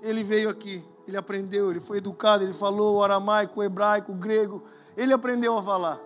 [0.00, 4.14] Ele veio aqui, ele aprendeu, ele foi educado, ele falou o aramaico, o hebraico, o
[4.14, 4.62] grego,
[4.96, 6.00] ele aprendeu a falar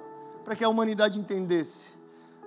[0.44, 1.90] para que a humanidade entendesse.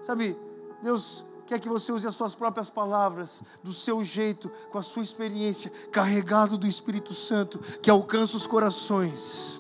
[0.02, 0.38] Sabe,
[0.82, 5.02] Deus quer que você use as suas próprias palavras, do seu jeito, com a sua
[5.02, 9.60] experiência, carregado do Espírito Santo, que alcança os corações.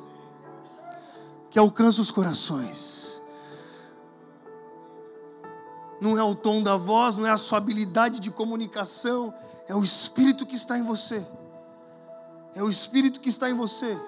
[1.50, 3.24] Que alcança os corações.
[6.00, 9.34] Não é o tom da voz, não é a sua habilidade de comunicação,
[9.68, 11.26] é o Espírito que está em você.
[12.54, 14.00] É o Espírito que está em você.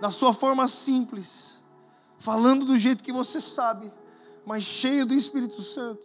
[0.00, 1.60] Da sua forma simples,
[2.18, 3.92] falando do jeito que você sabe,
[4.44, 5.98] mas cheio do Espírito Santo.